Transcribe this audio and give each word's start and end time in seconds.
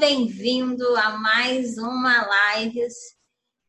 bem-vindo 0.00 0.96
a 0.96 1.18
mais 1.18 1.76
uma 1.76 2.26
live 2.26 2.86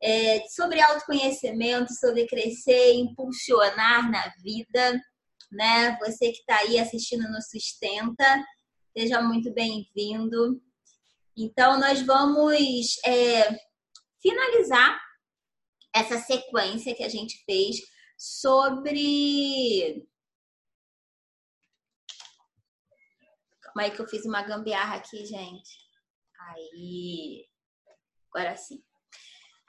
é, 0.01 0.47
sobre 0.47 0.79
autoconhecimento, 0.79 1.93
sobre 1.93 2.25
crescer, 2.25 2.93
impulsionar 2.93 4.09
na 4.09 4.33
vida, 4.41 4.97
né? 5.51 5.97
Você 5.99 6.31
que 6.31 6.39
está 6.39 6.59
aí 6.59 6.79
assistindo 6.79 7.29
no 7.29 7.41
Sustenta, 7.41 8.45
seja 8.97 9.21
muito 9.21 9.53
bem-vindo. 9.53 10.61
Então, 11.35 11.77
nós 11.77 12.01
vamos 12.01 12.95
é, 13.05 13.53
finalizar 14.21 14.97
essa 15.93 16.17
sequência 16.17 16.95
que 16.95 17.03
a 17.03 17.09
gente 17.09 17.43
fez 17.43 17.75
sobre 18.17 20.07
Calma 23.61 23.83
aí 23.83 23.91
que 23.91 24.01
eu 24.01 24.07
fiz 24.07 24.25
uma 24.25 24.41
gambiarra 24.41 24.95
aqui, 24.95 25.25
gente. 25.25 25.90
Aí. 26.49 27.45
Agora 28.33 28.55
sim. 28.55 28.81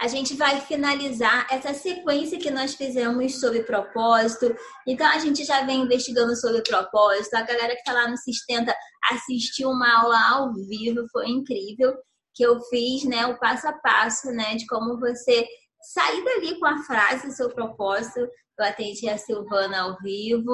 A 0.01 0.09
gente 0.09 0.35
vai 0.35 0.61
finalizar 0.61 1.47
essa 1.49 1.73
sequência 1.73 2.39
que 2.39 2.51
nós 2.51 2.75
fizemos 2.75 3.39
sobre 3.39 3.63
propósito. 3.63 4.53
Então, 4.87 5.07
a 5.07 5.19
gente 5.19 5.45
já 5.45 5.65
vem 5.65 5.83
investigando 5.83 6.35
sobre 6.35 6.61
propósito. 6.63 7.35
A 7.35 7.43
galera 7.43 7.73
que 7.73 7.81
está 7.81 7.93
lá 7.93 8.09
no 8.09 8.19
Sustenta 8.19 8.75
assistiu 9.13 9.69
uma 9.69 10.03
aula 10.03 10.19
ao 10.31 10.53
vivo, 10.55 11.07
foi 11.13 11.29
incrível. 11.29 11.95
Que 12.35 12.45
eu 12.45 12.61
fiz, 12.63 13.05
né, 13.05 13.27
o 13.27 13.39
passo 13.39 13.69
a 13.69 13.73
passo, 13.75 14.33
né, 14.33 14.57
de 14.57 14.67
como 14.67 14.99
você 14.99 15.47
sair 15.95 16.25
dali 16.25 16.59
com 16.59 16.67
a 16.67 16.83
frase 16.83 17.31
seu 17.31 17.51
propósito. 17.51 18.21
Eu 18.59 18.65
atendi 18.65 19.09
a 19.09 19.17
Silvana 19.17 19.83
ao 19.83 19.97
vivo 20.03 20.53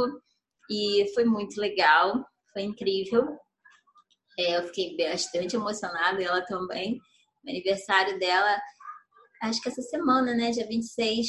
e 0.70 1.06
foi 1.14 1.24
muito 1.24 1.58
legal 1.58 2.22
foi 2.58 2.62
incrível. 2.62 3.38
É, 4.38 4.56
eu 4.56 4.62
fiquei 4.68 4.96
bastante 4.96 5.56
emocionada, 5.56 6.22
ela 6.22 6.42
também. 6.42 7.00
Aniversário 7.46 8.18
dela, 8.18 8.60
acho 9.42 9.60
que 9.60 9.68
essa 9.68 9.82
semana, 9.82 10.34
né? 10.34 10.50
Dia 10.50 10.66
26. 10.66 11.26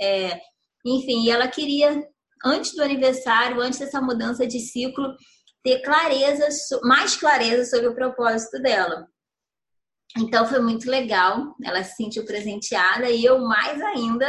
É, 0.00 0.40
enfim, 0.84 1.30
ela 1.30 1.48
queria, 1.48 2.06
antes 2.44 2.74
do 2.74 2.82
aniversário, 2.82 3.60
antes 3.60 3.78
dessa 3.78 4.00
mudança 4.00 4.46
de 4.46 4.60
ciclo, 4.60 5.16
ter 5.62 5.80
clareza, 5.80 6.48
mais 6.82 7.16
clareza 7.16 7.64
sobre 7.64 7.88
o 7.88 7.94
propósito 7.94 8.60
dela. 8.60 9.06
Então 10.18 10.46
foi 10.46 10.60
muito 10.60 10.90
legal, 10.90 11.54
ela 11.62 11.84
se 11.84 11.94
sentiu 11.94 12.24
presenteada 12.24 13.08
e 13.08 13.24
eu 13.24 13.38
mais 13.38 13.80
ainda, 13.80 14.26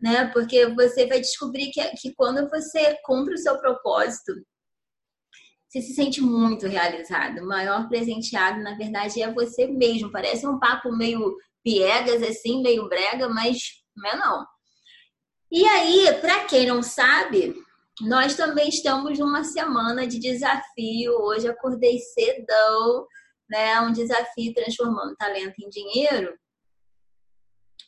né? 0.00 0.26
Porque 0.32 0.66
você 0.68 1.06
vai 1.06 1.20
descobrir 1.20 1.70
que, 1.70 1.82
que 1.96 2.14
quando 2.14 2.48
você 2.48 2.96
cumpre 3.04 3.34
o 3.34 3.38
seu 3.38 3.58
propósito, 3.58 4.32
você 5.74 5.82
se 5.82 5.94
sente 5.94 6.20
muito 6.20 6.68
realizado. 6.68 7.40
O 7.40 7.48
maior 7.48 7.88
presenteado, 7.88 8.62
na 8.62 8.76
verdade, 8.76 9.20
é 9.20 9.32
você 9.32 9.66
mesmo. 9.66 10.12
Parece 10.12 10.46
um 10.46 10.56
papo 10.56 10.92
meio 10.92 11.36
piegas, 11.64 12.22
assim, 12.22 12.62
meio 12.62 12.88
brega, 12.88 13.28
mas 13.28 13.58
não 13.96 14.08
é 14.08 14.16
não. 14.16 14.46
E 15.50 15.66
aí, 15.66 16.14
para 16.20 16.44
quem 16.44 16.66
não 16.66 16.80
sabe, 16.80 17.56
nós 18.02 18.36
também 18.36 18.68
estamos 18.68 19.18
numa 19.18 19.42
semana 19.42 20.06
de 20.06 20.20
desafio. 20.20 21.12
Hoje 21.20 21.48
acordei 21.48 21.98
cedão, 21.98 23.08
né? 23.50 23.80
Um 23.80 23.92
desafio 23.92 24.54
transformando 24.54 25.16
talento 25.16 25.54
em 25.58 25.68
dinheiro. 25.68 26.38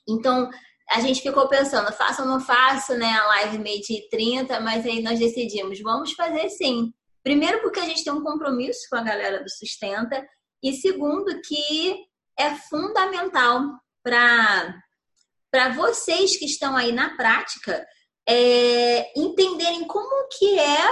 Então, 0.09 0.51
a 0.91 1.01
gente 1.01 1.23
ficou 1.23 1.49
pensando, 1.49 1.93
faço 1.93 2.23
ou 2.23 2.29
não 2.29 2.41
faço, 2.41 2.95
né? 2.95 3.13
A 3.13 3.27
live 3.27 3.59
meio 3.59 3.81
de 3.81 4.09
30, 4.09 4.59
mas 4.59 4.85
aí 4.85 5.01
nós 5.03 5.21
decidimos, 5.21 5.81
vamos 5.81 6.13
fazer 6.15 6.49
sim. 6.51 6.93
Primeiro, 7.27 7.61
porque 7.61 7.81
a 7.81 7.85
gente 7.85 8.05
tem 8.05 8.13
um 8.13 8.23
compromisso 8.23 8.87
com 8.89 8.95
a 8.95 9.03
galera 9.03 9.43
do 9.43 9.51
Sustenta, 9.51 10.25
e 10.63 10.73
segundo, 10.75 11.41
que 11.41 12.07
é 12.39 12.55
fundamental 12.55 13.63
para 14.01 15.69
vocês 15.75 16.37
que 16.37 16.45
estão 16.45 16.77
aí 16.77 16.93
na 16.93 17.17
prática 17.17 17.85
é, 18.29 19.13
entenderem 19.19 19.89
como 19.89 20.29
que 20.39 20.57
é 20.57 20.85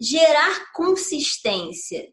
gerar 0.00 0.72
consistência. 0.72 2.12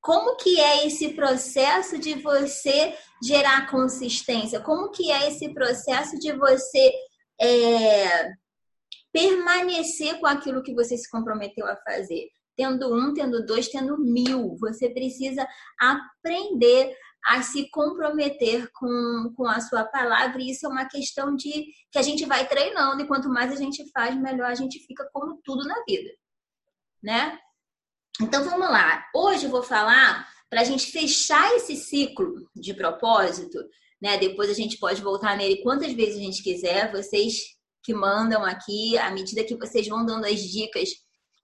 Como 0.00 0.34
que 0.36 0.58
é 0.58 0.86
esse 0.86 1.10
processo 1.10 1.98
de 1.98 2.14
você 2.14 2.96
gerar 3.22 3.70
consistência? 3.70 4.58
Como 4.60 4.90
que 4.90 5.12
é 5.12 5.28
esse 5.28 5.52
processo 5.52 6.18
de 6.18 6.32
você 6.32 6.94
é, 7.38 8.30
permanecer 9.12 10.18
com 10.18 10.26
aquilo 10.26 10.62
que 10.62 10.72
você 10.72 10.96
se 10.96 11.10
comprometeu 11.10 11.66
a 11.66 11.76
fazer? 11.76 12.34
Tendo 12.56 12.92
um, 12.94 13.12
tendo 13.12 13.44
dois, 13.44 13.68
tendo 13.68 13.98
mil. 13.98 14.56
Você 14.58 14.88
precisa 14.88 15.46
aprender 15.78 16.96
a 17.26 17.42
se 17.42 17.68
comprometer 17.70 18.70
com, 18.72 19.34
com 19.36 19.46
a 19.48 19.60
sua 19.60 19.84
palavra, 19.84 20.40
e 20.40 20.50
isso 20.50 20.64
é 20.64 20.68
uma 20.68 20.88
questão 20.88 21.34
de 21.34 21.66
que 21.90 21.98
a 21.98 22.02
gente 22.02 22.24
vai 22.24 22.46
treinando, 22.46 23.02
e 23.02 23.06
quanto 23.06 23.28
mais 23.28 23.52
a 23.52 23.56
gente 23.56 23.84
faz, 23.90 24.16
melhor 24.16 24.46
a 24.46 24.54
gente 24.54 24.78
fica 24.86 25.08
como 25.12 25.40
tudo 25.44 25.64
na 25.66 25.82
vida, 25.88 26.10
né? 27.02 27.38
Então 28.20 28.44
vamos 28.44 28.68
lá. 28.70 29.04
Hoje 29.14 29.46
eu 29.46 29.50
vou 29.50 29.62
falar 29.62 30.26
para 30.48 30.60
a 30.60 30.64
gente 30.64 30.90
fechar 30.90 31.54
esse 31.56 31.76
ciclo 31.76 32.48
de 32.54 32.72
propósito, 32.72 33.58
né? 34.00 34.16
Depois 34.16 34.48
a 34.48 34.54
gente 34.54 34.78
pode 34.78 35.02
voltar 35.02 35.36
nele 35.36 35.62
quantas 35.62 35.92
vezes 35.92 36.16
a 36.16 36.20
gente 36.20 36.42
quiser. 36.42 36.92
Vocês 36.92 37.56
que 37.82 37.92
mandam 37.92 38.44
aqui, 38.44 38.96
à 38.98 39.10
medida 39.10 39.44
que 39.44 39.56
vocês 39.56 39.86
vão 39.88 40.06
dando 40.06 40.26
as 40.26 40.40
dicas 40.40 40.90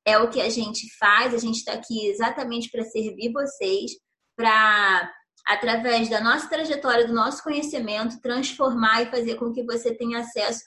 é 0.05 0.19
o 0.19 0.31
que 0.31 0.41
a 0.41 0.49
gente 0.49 0.87
faz. 0.99 1.35
A 1.35 1.39
gente 1.39 1.59
está 1.59 1.73
aqui 1.73 2.07
exatamente 2.07 2.71
para 2.71 2.85
servir 2.85 3.33
vocês, 3.33 3.93
para, 4.37 5.13
através 5.47 6.09
da 6.09 6.21
nossa 6.21 6.49
trajetória, 6.49 7.07
do 7.07 7.15
nosso 7.15 7.43
conhecimento, 7.43 8.21
transformar 8.21 9.03
e 9.03 9.11
fazer 9.11 9.37
com 9.37 9.53
que 9.53 9.65
você 9.65 9.95
tenha 9.95 10.21
acesso 10.21 10.63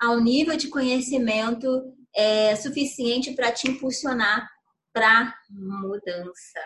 ao 0.00 0.20
nível 0.20 0.56
de 0.56 0.68
conhecimento 0.68 1.66
é, 2.14 2.54
suficiente 2.56 3.32
para 3.32 3.52
te 3.52 3.70
impulsionar 3.70 4.46
para 4.92 5.34
mudança. 5.50 6.60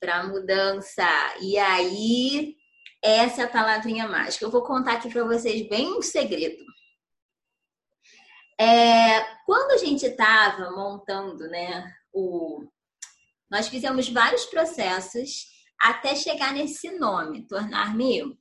Para 0.00 0.24
mudança. 0.24 1.06
E 1.42 1.58
aí, 1.58 2.56
essa 3.02 3.42
é 3.42 3.44
a 3.44 3.48
palavrinha 3.48 4.08
mágica. 4.08 4.44
Eu 4.44 4.50
vou 4.50 4.62
contar 4.62 4.94
aqui 4.94 5.10
para 5.10 5.24
vocês 5.24 5.68
bem 5.68 5.86
um 5.96 6.00
segredo. 6.00 6.64
É, 8.60 9.20
quando 9.44 9.72
a 9.72 9.76
gente 9.76 10.04
estava 10.04 10.70
montando, 10.72 11.46
né, 11.48 11.92
o, 12.12 12.66
nós 13.50 13.68
fizemos 13.68 14.08
vários 14.08 14.44
processos 14.46 15.46
até 15.80 16.14
chegar 16.16 16.52
nesse 16.52 16.90
nome, 16.98 17.46
tornar 17.46 17.94
mil. 17.94 18.36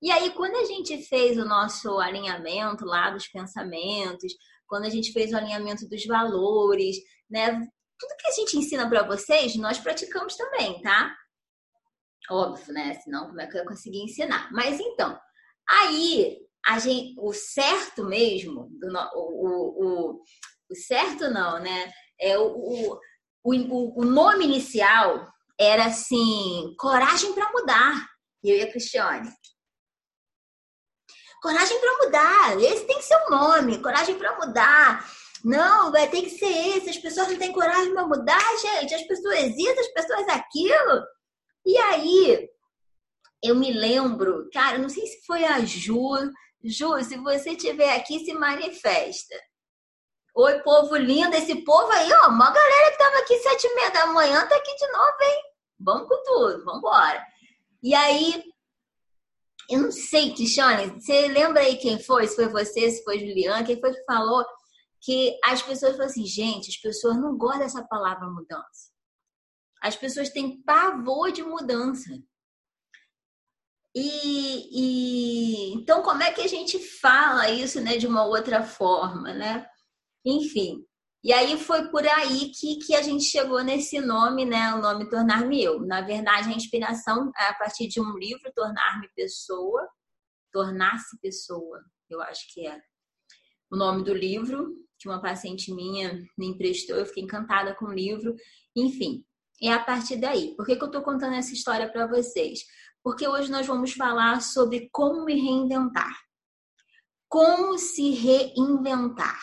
E 0.00 0.12
aí, 0.12 0.30
quando 0.30 0.54
a 0.54 0.64
gente 0.64 1.02
fez 1.08 1.36
o 1.36 1.44
nosso 1.44 1.98
alinhamento 1.98 2.84
lá 2.84 3.10
dos 3.10 3.26
pensamentos, 3.26 4.32
quando 4.68 4.84
a 4.84 4.90
gente 4.90 5.12
fez 5.12 5.32
o 5.32 5.36
alinhamento 5.36 5.88
dos 5.88 6.06
valores, 6.06 6.96
né, 7.28 7.50
tudo 7.98 8.16
que 8.16 8.28
a 8.28 8.32
gente 8.32 8.56
ensina 8.56 8.88
para 8.88 9.02
vocês, 9.02 9.56
nós 9.56 9.78
praticamos 9.78 10.36
também, 10.36 10.80
tá? 10.82 11.16
Óbvio, 12.30 12.72
né? 12.72 12.94
Senão, 12.94 13.26
como 13.26 13.40
é 13.40 13.46
que 13.46 13.56
eu 13.56 13.62
ia 13.62 13.66
conseguir 13.66 14.02
ensinar? 14.02 14.52
Mas 14.52 14.78
então, 14.78 15.18
aí 15.68 16.38
gente, 16.78 17.14
o 17.18 17.32
certo 17.32 18.04
mesmo, 18.04 18.68
do, 18.78 18.88
o, 19.14 20.14
o, 20.14 20.22
o, 20.70 20.74
certo 20.74 21.30
não, 21.30 21.58
né? 21.58 21.90
É 22.20 22.38
o, 22.38 22.98
o, 23.44 24.00
o 24.00 24.04
nome 24.04 24.44
inicial 24.44 25.26
era 25.58 25.86
assim, 25.86 26.74
coragem 26.78 27.32
para 27.32 27.50
mudar. 27.52 28.06
E 28.42 28.50
eu 28.50 28.56
e 28.56 28.62
a 28.62 28.70
Cristiane. 28.70 29.30
Coragem 31.42 31.80
para 31.80 31.98
mudar. 32.04 32.60
Esse 32.60 32.84
tem 32.84 32.98
que 32.98 33.04
ser 33.04 33.16
o 33.26 33.30
nome. 33.30 33.82
Coragem 33.82 34.16
para 34.18 34.36
mudar. 34.36 35.08
Não, 35.44 35.90
vai 35.92 36.08
ter 36.08 36.22
que 36.22 36.30
ser 36.30 36.76
esse. 36.76 36.90
As 36.90 36.98
pessoas 36.98 37.28
não 37.28 37.38
têm 37.38 37.52
coragem 37.52 37.92
para 37.92 38.06
mudar, 38.06 38.56
gente. 38.60 38.94
As 38.94 39.02
pessoas 39.02 39.56
isso, 39.56 39.80
as 39.80 39.92
pessoas 39.92 40.28
aquilo. 40.28 41.04
E 41.64 41.76
aí, 41.78 42.48
eu 43.42 43.54
me 43.54 43.72
lembro, 43.72 44.48
cara, 44.52 44.78
não 44.78 44.88
sei 44.88 45.06
se 45.06 45.24
foi 45.26 45.44
a 45.44 45.60
Ju, 45.64 46.16
Ju, 46.62 47.02
se 47.04 47.16
você 47.18 47.50
estiver 47.50 47.94
aqui, 47.96 48.24
se 48.24 48.32
manifesta. 48.34 49.34
Oi, 50.34 50.60
povo 50.60 50.96
lindo, 50.96 51.34
esse 51.34 51.64
povo 51.64 51.90
aí, 51.92 52.12
ó, 52.12 52.28
uma 52.28 52.50
galera 52.50 52.90
que 52.92 52.98
tava 52.98 53.18
aqui 53.18 53.38
sete 53.38 53.66
e 53.66 53.74
meia 53.74 53.90
da 53.90 54.06
manhã 54.06 54.46
tá 54.46 54.56
aqui 54.56 54.74
de 54.76 54.86
novo, 54.92 55.16
hein? 55.22 55.42
Vamos 55.80 56.08
com 56.08 56.22
tudo, 56.22 56.64
vamos 56.64 56.78
embora. 56.78 57.24
E 57.82 57.94
aí, 57.94 58.44
eu 59.70 59.80
não 59.80 59.92
sei, 59.92 60.34
Cristiane, 60.34 61.00
você 61.00 61.28
lembra 61.28 61.62
aí 61.62 61.76
quem 61.76 61.98
foi? 62.02 62.26
Se 62.26 62.36
foi 62.36 62.48
você, 62.48 62.90
se 62.90 63.04
foi 63.04 63.18
Juliana, 63.18 63.64
quem 63.64 63.80
foi 63.80 63.92
que 63.92 64.04
falou 64.04 64.44
que 65.00 65.38
as 65.44 65.62
pessoas 65.62 65.92
falam 65.92 66.06
assim, 66.06 66.26
gente, 66.26 66.70
as 66.70 66.76
pessoas 66.76 67.16
não 67.16 67.36
gostam 67.36 67.60
dessa 67.60 67.84
palavra 67.84 68.28
mudança. 68.28 68.90
As 69.80 69.94
pessoas 69.96 70.30
têm 70.30 70.60
pavor 70.62 71.30
de 71.30 71.42
mudança. 71.42 72.10
E, 74.00 75.72
e, 75.72 75.74
então 75.74 76.02
como 76.02 76.22
é 76.22 76.30
que 76.32 76.40
a 76.40 76.46
gente 76.46 76.78
fala 76.78 77.50
isso, 77.50 77.80
né, 77.80 77.96
de 77.96 78.06
uma 78.06 78.24
outra 78.24 78.62
forma, 78.62 79.34
né? 79.34 79.66
Enfim, 80.24 80.84
E 81.24 81.32
aí 81.32 81.58
foi 81.58 81.88
por 81.90 82.06
aí 82.06 82.52
que, 82.52 82.76
que 82.78 82.94
a 82.94 83.02
gente 83.02 83.24
chegou 83.24 83.62
nesse 83.64 84.00
nome, 84.00 84.44
né? 84.44 84.72
O 84.74 84.80
nome 84.80 85.10
Tornar-me 85.10 85.62
Eu. 85.62 85.80
Na 85.80 86.00
verdade, 86.00 86.50
a 86.50 86.54
inspiração 86.56 87.32
é 87.36 87.48
a 87.48 87.54
partir 87.54 87.88
de 87.88 88.00
um 88.00 88.16
livro, 88.16 88.52
Tornar-me 88.54 89.08
Pessoa, 89.16 89.88
Tornar-se 90.52 91.18
Pessoa, 91.20 91.80
eu 92.10 92.22
acho 92.22 92.42
que 92.54 92.66
é 92.66 92.80
o 93.70 93.76
nome 93.76 94.04
do 94.04 94.14
livro, 94.14 94.76
que 94.98 95.08
uma 95.08 95.20
paciente 95.20 95.72
minha 95.74 96.24
me 96.38 96.46
emprestou, 96.48 96.96
eu 96.96 97.06
fiquei 97.06 97.24
encantada 97.24 97.74
com 97.74 97.86
o 97.86 97.92
livro. 97.92 98.34
Enfim, 98.76 99.24
é 99.62 99.72
a 99.72 99.82
partir 99.82 100.16
daí. 100.16 100.54
Por 100.56 100.66
que, 100.66 100.76
que 100.76 100.82
eu 100.82 100.86
estou 100.86 101.02
contando 101.02 101.34
essa 101.34 101.52
história 101.52 101.90
para 101.90 102.06
vocês? 102.06 102.60
Porque 103.02 103.26
hoje 103.26 103.50
nós 103.50 103.66
vamos 103.66 103.92
falar 103.92 104.40
sobre 104.42 104.88
como 104.90 105.24
me 105.24 105.34
reinventar. 105.34 106.18
Como 107.28 107.78
se 107.78 108.10
reinventar. 108.10 109.40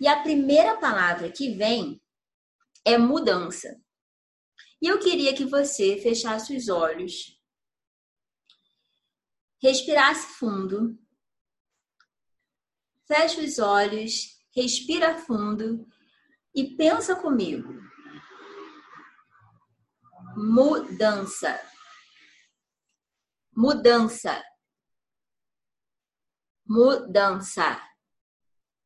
E 0.00 0.08
a 0.08 0.22
primeira 0.22 0.78
palavra 0.78 1.30
que 1.30 1.54
vem 1.54 2.02
é 2.84 2.96
mudança. 2.96 3.80
E 4.80 4.88
eu 4.88 4.98
queria 4.98 5.34
que 5.34 5.44
você 5.44 6.00
fechasse 6.00 6.56
os 6.56 6.68
olhos, 6.68 7.38
respirasse 9.62 10.26
fundo, 10.38 10.98
feche 13.06 13.44
os 13.44 13.58
olhos, 13.58 14.40
respira 14.56 15.18
fundo 15.18 15.86
e 16.54 16.76
pensa 16.76 17.14
comigo. 17.14 17.89
Mudança. 20.36 21.60
Mudança. 23.54 24.42
Mudança 26.66 27.90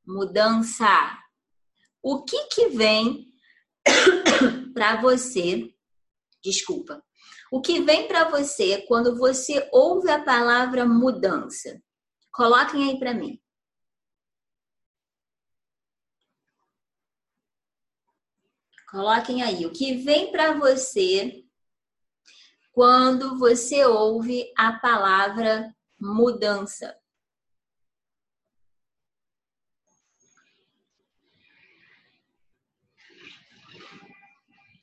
mudança. 0.07 1.19
O 2.03 2.25
que 2.25 2.47
que 2.47 2.69
vem 2.69 3.27
para 4.75 5.01
você? 5.01 5.71
Desculpa. 6.43 7.03
O 7.51 7.61
que 7.61 7.81
vem 7.81 8.09
para 8.09 8.29
você 8.29 8.83
quando 8.87 9.17
você 9.17 9.69
ouve 9.73 10.11
a 10.11 10.23
palavra 10.23 10.85
mudança? 10.85 11.81
Coloquem 12.33 12.91
aí 12.91 12.99
para 12.99 13.15
mim. 13.15 13.41
Coloquem 18.95 19.43
aí 19.43 19.67
o 19.67 19.73
que 19.73 19.97
vem 19.97 20.31
para 20.31 20.53
você 20.57 21.45
quando 22.71 23.37
você 23.37 23.85
ouve 23.85 24.53
a 24.57 24.75
palavra 24.75 25.75
mudança. 26.01 26.97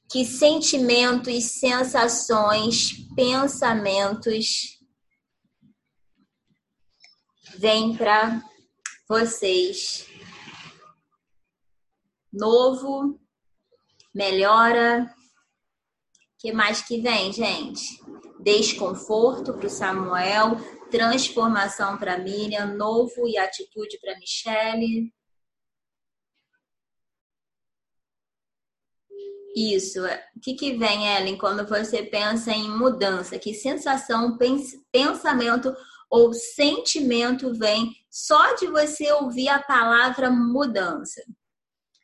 que 0.09 0.25
sentimentos, 0.25 1.45
sensações, 1.45 3.07
pensamentos 3.15 4.77
vêm 7.57 7.95
para 7.95 8.43
vocês. 9.07 10.05
Novo, 12.29 13.20
melhora. 14.13 15.13
que 16.39 16.51
mais 16.51 16.81
que 16.81 16.99
vem, 17.01 17.31
gente? 17.31 18.01
Desconforto 18.39 19.53
para 19.53 19.67
o 19.67 19.69
Samuel, 19.69 20.57
transformação 20.89 21.97
para 21.97 22.17
Miriam, 22.17 22.75
novo 22.75 23.27
e 23.27 23.37
atitude 23.37 23.99
para 23.99 24.17
Michele. 24.17 25.13
Isso. 29.55 29.99
O 30.03 30.39
que, 30.41 30.53
que 30.55 30.77
vem, 30.77 31.07
Ellen, 31.15 31.37
quando 31.37 31.67
você 31.67 32.03
pensa 32.03 32.51
em 32.51 32.69
mudança? 32.69 33.37
Que 33.37 33.53
sensação, 33.53 34.37
pensamento 34.91 35.75
ou 36.09 36.33
sentimento 36.33 37.53
vem 37.53 37.91
só 38.09 38.55
de 38.55 38.67
você 38.67 39.11
ouvir 39.11 39.49
a 39.49 39.61
palavra 39.61 40.29
mudança? 40.29 41.21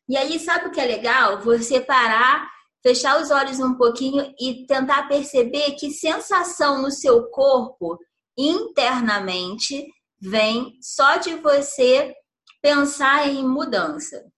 E 0.08 0.16
aí, 0.16 0.40
sabe 0.40 0.68
o 0.68 0.72
que 0.72 0.80
é 0.80 0.86
legal? 0.86 1.42
Você 1.42 1.82
parar, 1.82 2.50
fechar 2.82 3.22
os 3.22 3.30
olhos 3.30 3.60
um 3.60 3.76
pouquinho 3.76 4.34
e 4.40 4.66
tentar 4.66 5.08
perceber 5.08 5.74
que 5.74 5.92
sensação 5.92 6.82
no 6.82 6.90
seu 6.90 7.30
corpo 7.30 8.00
internamente 8.38 9.86
vem 10.20 10.78
só 10.82 11.18
de 11.18 11.36
você 11.36 12.16
pensar 12.62 13.28
em 13.28 13.46
mudança. 13.48 14.32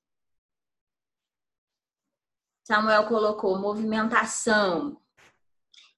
Samuel 2.63 3.05
colocou 3.07 3.57
movimentação. 3.57 4.99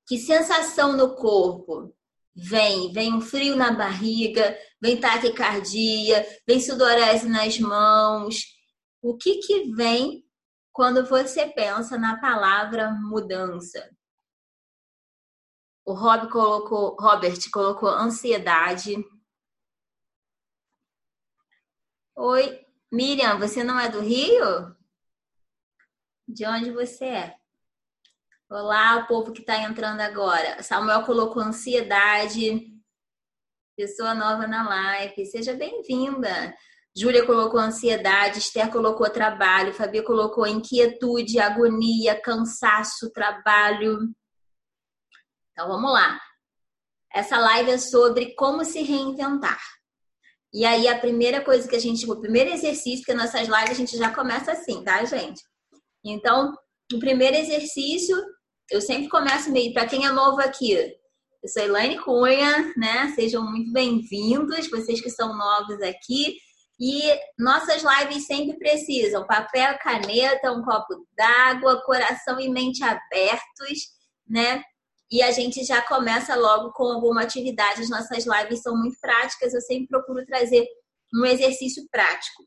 Que 0.07 0.17
sensação 0.17 0.95
no 0.95 1.15
corpo? 1.15 1.93
Vem, 2.33 2.91
vem 2.93 3.13
um 3.13 3.21
frio 3.21 3.55
na 3.55 3.71
barriga, 3.71 4.57
vem 4.81 4.99
taquicardia, 4.99 6.25
vem 6.47 6.61
sudorese 6.61 7.27
nas 7.27 7.59
mãos. 7.59 8.43
O 9.01 9.17
que 9.17 9.39
que 9.39 9.73
vem 9.73 10.25
quando 10.71 11.05
você 11.05 11.47
pensa 11.47 11.97
na 11.97 12.19
palavra 12.19 12.91
mudança? 12.91 13.89
O 15.83 15.93
Rob 15.93 16.29
colocou, 16.29 16.95
Robert 16.99 17.39
colocou 17.51 17.89
ansiedade. 17.89 18.95
Oi, 22.15 22.65
Miriam, 22.91 23.39
você 23.39 23.63
não 23.63 23.79
é 23.79 23.89
do 23.89 23.99
Rio? 23.99 24.75
de 26.33 26.45
onde 26.45 26.71
você 26.71 27.05
é. 27.05 27.35
Olá, 28.49 28.97
o 28.97 29.07
povo 29.07 29.31
que 29.31 29.41
está 29.41 29.57
entrando 29.57 30.01
agora. 30.01 30.61
Samuel 30.63 31.03
colocou 31.03 31.41
ansiedade. 31.41 32.71
Pessoa 33.75 34.13
nova 34.13 34.47
na 34.47 34.67
live. 34.67 35.25
Seja 35.25 35.53
bem-vinda. 35.53 36.55
Júlia 36.95 37.25
colocou 37.25 37.59
ansiedade, 37.59 38.39
Esther 38.39 38.69
colocou 38.69 39.09
trabalho, 39.09 39.73
Fabi 39.73 40.03
colocou 40.03 40.45
inquietude, 40.45 41.39
agonia, 41.39 42.19
cansaço, 42.19 43.11
trabalho. 43.11 44.13
Então 45.51 45.67
vamos 45.69 45.91
lá. 45.91 46.19
Essa 47.13 47.37
live 47.37 47.71
é 47.71 47.77
sobre 47.77 48.35
como 48.35 48.65
se 48.65 48.81
reinventar. 48.81 49.59
E 50.53 50.65
aí 50.65 50.87
a 50.87 50.99
primeira 50.99 51.41
coisa 51.41 51.67
que 51.67 51.75
a 51.75 51.79
gente, 51.79 52.09
o 52.09 52.19
primeiro 52.19 52.49
exercício 52.49 53.05
que 53.05 53.13
nossas 53.13 53.47
lives 53.47 53.71
a 53.71 53.73
gente 53.73 53.97
já 53.97 54.13
começa 54.13 54.51
assim, 54.51 54.83
tá, 54.83 55.03
gente? 55.05 55.41
Então, 56.03 56.53
o 56.93 56.99
primeiro 56.99 57.37
exercício, 57.37 58.17
eu 58.69 58.81
sempre 58.81 59.07
começo 59.07 59.49
meio, 59.49 59.73
para 59.73 59.87
quem 59.87 60.05
é 60.05 60.11
novo 60.11 60.41
aqui, 60.41 60.73
eu 61.43 61.49
sou 61.49 61.63
Elaine 61.63 61.97
Cunha, 61.97 62.73
né? 62.77 63.13
Sejam 63.15 63.49
muito 63.49 63.71
bem-vindos, 63.71 64.69
vocês 64.69 65.01
que 65.01 65.09
são 65.09 65.35
novos 65.35 65.81
aqui. 65.81 66.35
E 66.79 67.11
nossas 67.37 67.83
lives 67.83 68.25
sempre 68.25 68.57
precisam 68.57 69.27
papel, 69.27 69.77
caneta, 69.79 70.51
um 70.51 70.63
copo 70.63 71.05
d'água, 71.15 71.83
coração 71.83 72.39
e 72.39 72.49
mente 72.49 72.83
abertos, 72.83 73.89
né? 74.27 74.63
E 75.11 75.21
a 75.21 75.31
gente 75.31 75.63
já 75.63 75.81
começa 75.81 76.35
logo 76.35 76.71
com 76.71 76.85
alguma 76.85 77.21
atividade. 77.21 77.81
As 77.81 77.89
nossas 77.89 78.25
lives 78.25 78.61
são 78.61 78.75
muito 78.75 78.97
práticas, 78.99 79.53
eu 79.53 79.61
sempre 79.61 79.87
procuro 79.87 80.25
trazer 80.25 80.65
um 81.13 81.25
exercício 81.25 81.85
prático, 81.91 82.43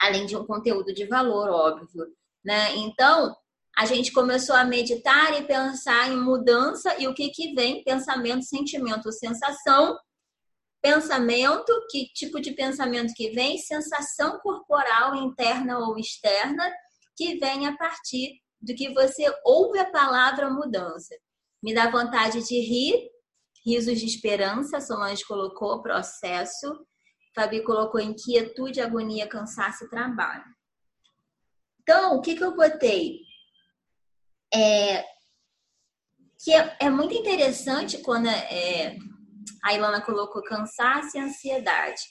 além 0.00 0.24
de 0.26 0.36
um 0.36 0.46
conteúdo 0.46 0.94
de 0.94 1.06
valor, 1.06 1.50
óbvio 1.50 2.06
né? 2.44 2.76
Então, 2.76 3.34
a 3.76 3.86
gente 3.86 4.12
começou 4.12 4.54
a 4.54 4.64
meditar 4.64 5.40
e 5.40 5.46
pensar 5.46 6.12
em 6.12 6.16
mudança 6.16 6.94
e 7.00 7.08
o 7.08 7.14
que 7.14 7.30
que 7.30 7.54
vem? 7.54 7.82
Pensamento, 7.82 8.44
sentimento, 8.44 9.10
sensação. 9.10 9.96
Pensamento, 10.84 11.72
que 11.90 12.12
tipo 12.12 12.38
de 12.38 12.52
pensamento 12.52 13.14
que 13.14 13.30
vem? 13.30 13.56
Sensação 13.56 14.38
corporal 14.40 15.16
interna 15.16 15.78
ou 15.78 15.98
externa, 15.98 16.70
que 17.16 17.38
vem 17.38 17.66
a 17.66 17.74
partir 17.74 18.38
do 18.60 18.74
que 18.74 18.92
você 18.92 19.24
ouve 19.46 19.78
a 19.78 19.90
palavra 19.90 20.50
mudança. 20.50 21.14
Me 21.62 21.72
dá 21.72 21.90
vontade 21.90 22.46
de 22.46 22.60
rir, 22.60 23.10
risos 23.64 23.98
de 23.98 24.04
esperança, 24.04 24.78
Solange 24.78 25.24
colocou 25.24 25.80
processo, 25.80 26.86
Fabi 27.34 27.62
colocou 27.62 27.98
inquietude, 27.98 28.82
agonia, 28.82 29.26
cansaço 29.26 29.86
e 29.86 29.88
trabalho. 29.88 30.44
Então, 31.80 32.16
o 32.16 32.20
que, 32.20 32.36
que 32.36 32.44
eu 32.44 32.54
botei? 32.54 33.20
É, 34.52 35.02
que 36.44 36.52
é, 36.52 36.76
é 36.78 36.90
muito 36.90 37.14
interessante 37.14 38.02
quando 38.02 38.28
é, 38.28 38.98
a 39.64 39.72
Ilana 39.72 40.02
colocou 40.02 40.42
cansaço 40.42 41.16
e 41.16 41.20
ansiedade. 41.20 42.02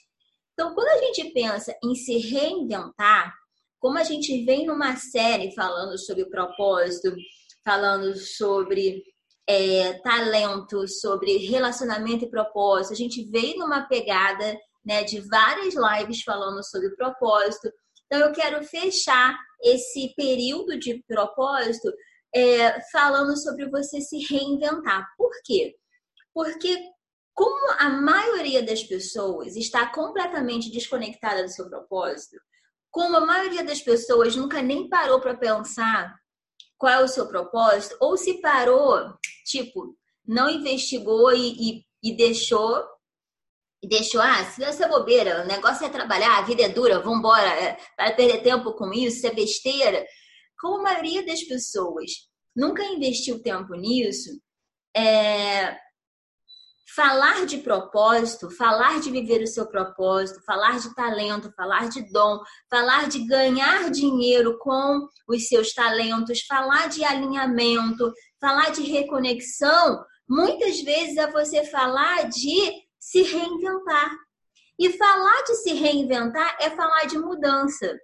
Então, 0.53 0.73
quando 0.73 0.87
a 0.87 1.05
gente 1.05 1.31
pensa 1.31 1.75
em 1.83 1.93
se 1.93 2.17
reinventar, 2.17 3.31
como 3.79 3.99
a 3.99 4.03
gente 4.03 4.43
vem 4.43 4.65
numa 4.65 4.95
série 4.95 5.53
falando 5.53 5.97
sobre 5.99 6.25
propósito, 6.25 7.15
falando 7.63 8.15
sobre 8.17 9.03
é, 9.47 9.93
talento, 9.99 10.87
sobre 10.87 11.37
relacionamento 11.37 12.25
e 12.25 12.29
propósito, 12.29 12.93
a 12.93 12.97
gente 12.97 13.23
veio 13.29 13.59
numa 13.59 13.87
pegada 13.87 14.57
né, 14.83 15.03
de 15.03 15.19
várias 15.21 15.75
lives 15.75 16.23
falando 16.23 16.63
sobre 16.63 16.95
propósito, 16.95 17.71
Então, 18.07 18.19
eu 18.19 18.31
quero 18.33 18.63
fechar 18.63 19.37
esse 19.61 20.13
período 20.15 20.77
de 20.79 21.03
propósito 21.07 21.91
é, 22.35 22.81
falando 22.91 23.37
sobre 23.37 23.69
você 23.69 24.01
se 24.01 24.17
reinventar. 24.25 25.07
Por 25.17 25.31
quê? 25.45 25.75
Porque 26.33 26.92
como 27.33 27.71
a 27.79 27.89
maioria 27.89 28.61
das 28.63 28.83
pessoas 28.83 29.55
está 29.55 29.87
completamente 29.87 30.71
desconectada 30.71 31.43
do 31.43 31.49
seu 31.49 31.69
propósito, 31.69 32.37
como 32.91 33.17
a 33.17 33.25
maioria 33.25 33.63
das 33.63 33.81
pessoas 33.81 34.35
nunca 34.35 34.61
nem 34.61 34.87
parou 34.87 35.19
para 35.19 35.35
pensar 35.35 36.15
qual 36.77 36.93
é 36.93 37.03
o 37.03 37.07
seu 37.07 37.27
propósito, 37.27 37.97
ou 37.99 38.15
se 38.17 38.39
parou, 38.39 39.13
tipo, 39.45 39.97
não 40.25 40.49
investigou 40.49 41.33
e, 41.33 41.79
e, 41.79 41.85
e 42.03 42.15
deixou 42.15 42.83
e 43.81 43.87
deixou, 43.87 44.21
ah, 44.21 44.45
se 44.45 44.63
essa 44.63 44.87
bobeira, 44.87 45.43
o 45.43 45.45
negócio 45.45 45.85
é 45.85 45.89
trabalhar, 45.89 46.37
a 46.37 46.43
vida 46.43 46.63
é 46.63 46.69
dura, 46.69 47.01
vambora, 47.01 47.49
é, 47.49 47.77
para 47.97 48.13
perder 48.13 48.41
tempo 48.41 48.71
com 48.75 48.93
isso, 48.93 49.17
isso 49.17 49.27
é 49.27 49.33
besteira. 49.33 50.05
Como 50.57 50.77
a 50.77 50.83
maioria 50.83 51.25
das 51.25 51.43
pessoas 51.43 52.11
nunca 52.55 52.81
investiu 52.85 53.43
tempo 53.43 53.75
nisso, 53.75 54.29
é, 54.95 55.77
falar 56.95 57.45
de 57.45 57.57
propósito, 57.57 58.51
falar 58.51 58.99
de 58.99 59.09
viver 59.09 59.41
o 59.41 59.47
seu 59.47 59.65
propósito, 59.65 60.43
falar 60.45 60.79
de 60.79 60.93
talento, 60.93 61.51
falar 61.55 61.89
de 61.89 62.01
dom, 62.11 62.39
falar 62.69 63.07
de 63.07 63.25
ganhar 63.25 63.89
dinheiro 63.89 64.57
com 64.59 65.07
os 65.27 65.47
seus 65.47 65.73
talentos, 65.73 66.41
falar 66.41 66.89
de 66.89 67.03
alinhamento, 67.03 68.13
falar 68.39 68.71
de 68.71 68.83
reconexão, 68.83 70.03
muitas 70.27 70.81
vezes 70.81 71.17
é 71.17 71.31
você 71.31 71.63
falar 71.65 72.29
de 72.29 72.73
se 72.99 73.23
reinventar. 73.23 74.11
E 74.79 74.91
falar 74.91 75.43
de 75.43 75.55
se 75.55 75.73
reinventar 75.73 76.57
é 76.59 76.69
falar 76.71 77.05
de 77.05 77.17
mudança. 77.17 77.95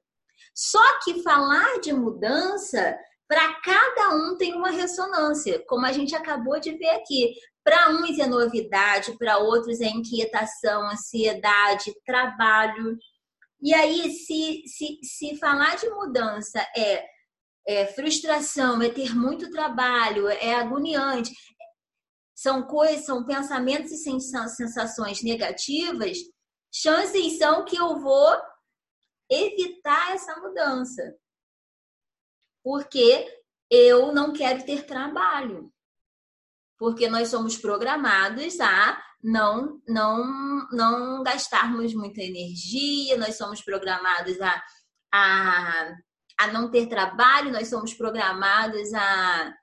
Só 0.53 1.00
que 1.00 1.24
falar 1.24 1.79
de 1.79 1.91
mudança, 1.91 2.96
para 3.27 3.53
cada 3.62 4.15
um 4.15 4.36
tem 4.38 4.55
uma 4.55 4.72
ressonância, 4.72 5.63
como 5.67 5.86
a 5.86 5.91
gente 5.91 6.15
acabou 6.15 6.60
de 6.60 6.72
ver 6.72 6.89
aqui. 6.89 7.34
Para 7.70 7.92
uns 7.92 8.18
é 8.18 8.26
novidade, 8.26 9.16
para 9.16 9.38
outros 9.38 9.80
é 9.80 9.86
inquietação, 9.86 10.90
ansiedade, 10.90 11.94
trabalho. 12.04 12.98
E 13.62 13.76
aí, 13.76 14.10
se, 14.10 14.64
se, 14.66 14.98
se 15.04 15.38
falar 15.38 15.76
de 15.76 15.88
mudança 15.88 16.60
é, 16.76 17.06
é 17.68 17.86
frustração, 17.86 18.82
é 18.82 18.90
ter 18.90 19.16
muito 19.16 19.52
trabalho, 19.52 20.28
é 20.28 20.56
agoniante, 20.56 21.32
são 22.36 22.64
coisas, 22.64 23.06
são 23.06 23.24
pensamentos 23.24 23.92
e 23.92 23.98
sensações 24.00 25.22
negativas, 25.22 26.18
chances 26.74 27.38
são 27.38 27.66
que 27.66 27.78
eu 27.78 28.00
vou 28.00 28.36
evitar 29.30 30.16
essa 30.16 30.36
mudança. 30.38 31.16
Porque 32.64 33.44
eu 33.70 34.12
não 34.12 34.34
quero 34.34 34.66
ter 34.66 34.88
trabalho. 34.88 35.72
Porque 36.79 37.09
nós 37.09 37.27
somos 37.27 37.57
programados 37.57 38.59
a 38.59 38.98
não 39.21 39.81
não 39.88 40.67
não 40.71 41.24
gastarmos 41.24 41.93
muita 41.93 42.21
energia, 42.21 43.17
nós 43.17 43.36
somos 43.36 43.62
programados 43.62 44.39
a, 44.39 44.63
a, 45.13 45.91
a 46.39 46.48
não 46.48 46.71
ter 46.71 46.88
trabalho, 46.88 47.51
nós 47.51 47.67
somos 47.67 47.93
programados 47.93 48.93
a 48.93 49.53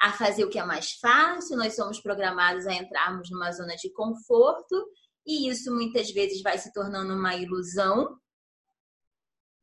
a 0.00 0.12
fazer 0.12 0.44
o 0.44 0.50
que 0.50 0.58
é 0.58 0.64
mais 0.64 0.92
fácil, 0.92 1.56
nós 1.56 1.76
somos 1.76 2.00
programados 2.00 2.66
a 2.66 2.74
entrarmos 2.74 3.30
numa 3.30 3.50
zona 3.52 3.74
de 3.76 3.90
conforto 3.92 4.84
e 5.26 5.48
isso 5.48 5.72
muitas 5.72 6.10
vezes 6.10 6.42
vai 6.42 6.58
se 6.58 6.72
tornando 6.72 7.14
uma 7.14 7.34
ilusão, 7.36 8.18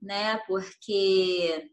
né? 0.01 0.37
Porque 0.47 1.69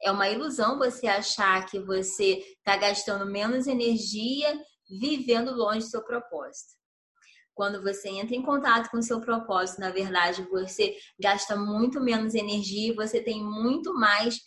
é 0.00 0.12
uma 0.12 0.28
ilusão 0.28 0.78
você 0.78 1.08
achar 1.08 1.66
que 1.66 1.80
você 1.80 2.44
está 2.58 2.76
gastando 2.76 3.26
menos 3.26 3.66
energia 3.66 4.56
vivendo 5.00 5.54
longe 5.54 5.80
do 5.80 5.90
seu 5.90 6.02
propósito. 6.02 6.74
Quando 7.54 7.82
você 7.82 8.08
entra 8.08 8.34
em 8.34 8.42
contato 8.42 8.90
com 8.90 8.98
o 8.98 9.02
seu 9.02 9.20
propósito, 9.20 9.80
na 9.80 9.90
verdade, 9.90 10.42
você 10.50 10.96
gasta 11.20 11.56
muito 11.56 12.00
menos 12.00 12.34
energia, 12.34 12.94
você 12.94 13.20
tem 13.20 13.42
muito 13.44 13.92
mais 13.94 14.40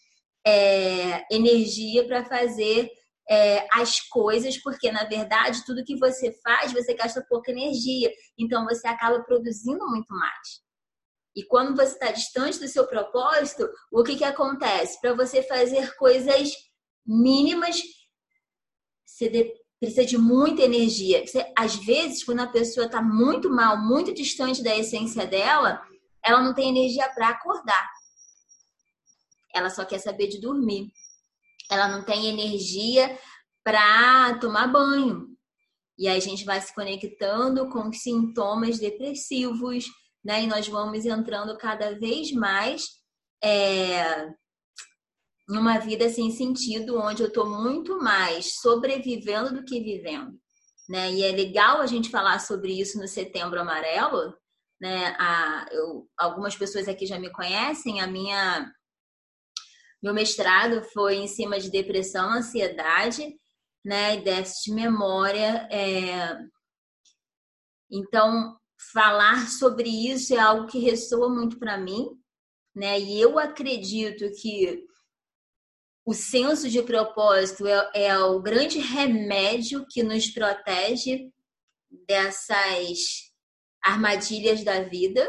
é, 0.46 1.24
energia 1.34 2.06
para 2.08 2.26
fazer 2.26 2.90
é, 3.30 3.68
as 3.72 4.00
coisas, 4.02 4.58
porque 4.62 4.92
na 4.92 5.04
verdade 5.04 5.66
tudo 5.66 5.84
que 5.84 5.98
você 5.98 6.32
faz 6.44 6.72
você 6.72 6.94
gasta 6.94 7.26
pouca 7.28 7.52
energia, 7.52 8.12
então 8.38 8.66
você 8.66 8.88
acaba 8.88 9.24
produzindo 9.24 9.88
muito 9.88 10.14
mais. 10.14 10.64
E 11.36 11.44
quando 11.44 11.76
você 11.76 11.94
está 11.94 12.12
distante 12.12 12.60
do 12.60 12.68
seu 12.68 12.88
propósito, 12.88 13.68
o 13.92 14.04
que, 14.04 14.16
que 14.16 14.24
acontece? 14.24 15.02
Para 15.02 15.14
você 15.14 15.44
fazer 15.44 15.94
coisas 15.96 16.54
mínimas, 17.06 17.82
você 19.06 19.54
precisa 19.80 20.06
de 20.06 20.18
muita 20.18 20.64
energia. 20.64 21.26
Você, 21.26 21.52
às 21.58 21.76
vezes, 21.76 22.24
quando 22.24 22.40
a 22.40 22.48
pessoa 22.48 22.86
está 22.86 23.02
muito 23.02 23.50
mal, 23.50 23.78
muito 23.78 24.14
distante 24.14 24.64
da 24.64 24.76
essência 24.76 25.26
dela, 25.26 25.82
ela 26.24 26.42
não 26.42 26.54
tem 26.54 26.70
energia 26.70 27.08
para 27.10 27.30
acordar. 27.30 27.90
Ela 29.54 29.70
só 29.70 29.86
quer 29.86 30.00
saber 30.00 30.28
de 30.28 30.40
dormir 30.40 30.92
ela 31.70 31.88
não 31.88 32.04
tem 32.04 32.28
energia 32.28 33.18
para 33.64 34.38
tomar 34.40 34.68
banho. 34.68 35.28
E 35.98 36.08
aí 36.08 36.18
a 36.18 36.22
gente 36.22 36.44
vai 36.44 36.60
se 36.62 36.74
conectando 36.74 37.70
com 37.70 37.92
sintomas 37.92 38.78
depressivos, 38.78 39.86
né? 40.24 40.44
E 40.44 40.48
nós 40.48 40.68
vamos 40.68 41.06
entrando 41.06 41.58
cada 41.58 41.98
vez 41.98 42.32
mais 42.32 42.86
é, 43.44 44.28
em 45.50 45.58
uma 45.58 45.78
vida 45.78 46.10
sem 46.10 46.32
sentido, 46.32 47.00
onde 47.00 47.22
eu 47.22 47.28
estou 47.28 47.50
muito 47.50 48.00
mais 48.00 48.56
sobrevivendo 48.60 49.54
do 49.54 49.64
que 49.64 49.80
vivendo. 49.80 50.40
Né? 50.90 51.12
E 51.14 51.24
é 51.24 51.32
legal 51.32 51.82
a 51.82 51.86
gente 51.86 52.10
falar 52.10 52.40
sobre 52.40 52.80
isso 52.80 53.00
no 53.00 53.08
Setembro 53.08 53.60
Amarelo. 53.60 54.36
Né? 54.80 55.16
A, 55.20 55.68
eu, 55.72 56.08
algumas 56.18 56.56
pessoas 56.56 56.88
aqui 56.88 57.06
já 57.06 57.20
me 57.20 57.32
conhecem, 57.32 58.02
a 58.02 58.08
minha 58.08 58.72
meu 60.06 60.14
mestrado 60.14 60.84
foi 60.94 61.16
em 61.16 61.28
cima 61.28 61.60
de 61.60 61.72
depressão, 61.72 62.30
ansiedade, 62.32 63.36
né, 63.84 64.18
e 64.18 64.24
déficit 64.24 64.66
de 64.66 64.74
memória. 64.74 65.68
É... 65.72 66.38
Então, 67.92 68.56
falar 68.94 69.48
sobre 69.48 69.90
isso 69.90 70.32
é 70.36 70.38
algo 70.38 70.68
que 70.68 70.78
ressoa 70.78 71.28
muito 71.28 71.58
para 71.58 71.78
mim, 71.80 72.10
né? 72.76 73.00
E 73.00 73.20
eu 73.20 73.40
acredito 73.40 74.26
que 74.40 74.86
o 76.06 76.14
senso 76.14 76.70
de 76.70 76.84
propósito 76.84 77.66
é, 77.66 77.90
é 77.96 78.20
o 78.20 78.40
grande 78.40 78.78
remédio 78.80 79.86
que 79.90 80.04
nos 80.04 80.28
protege 80.28 81.32
dessas 82.08 83.00
armadilhas 83.84 84.64
da 84.64 84.84
vida, 84.84 85.28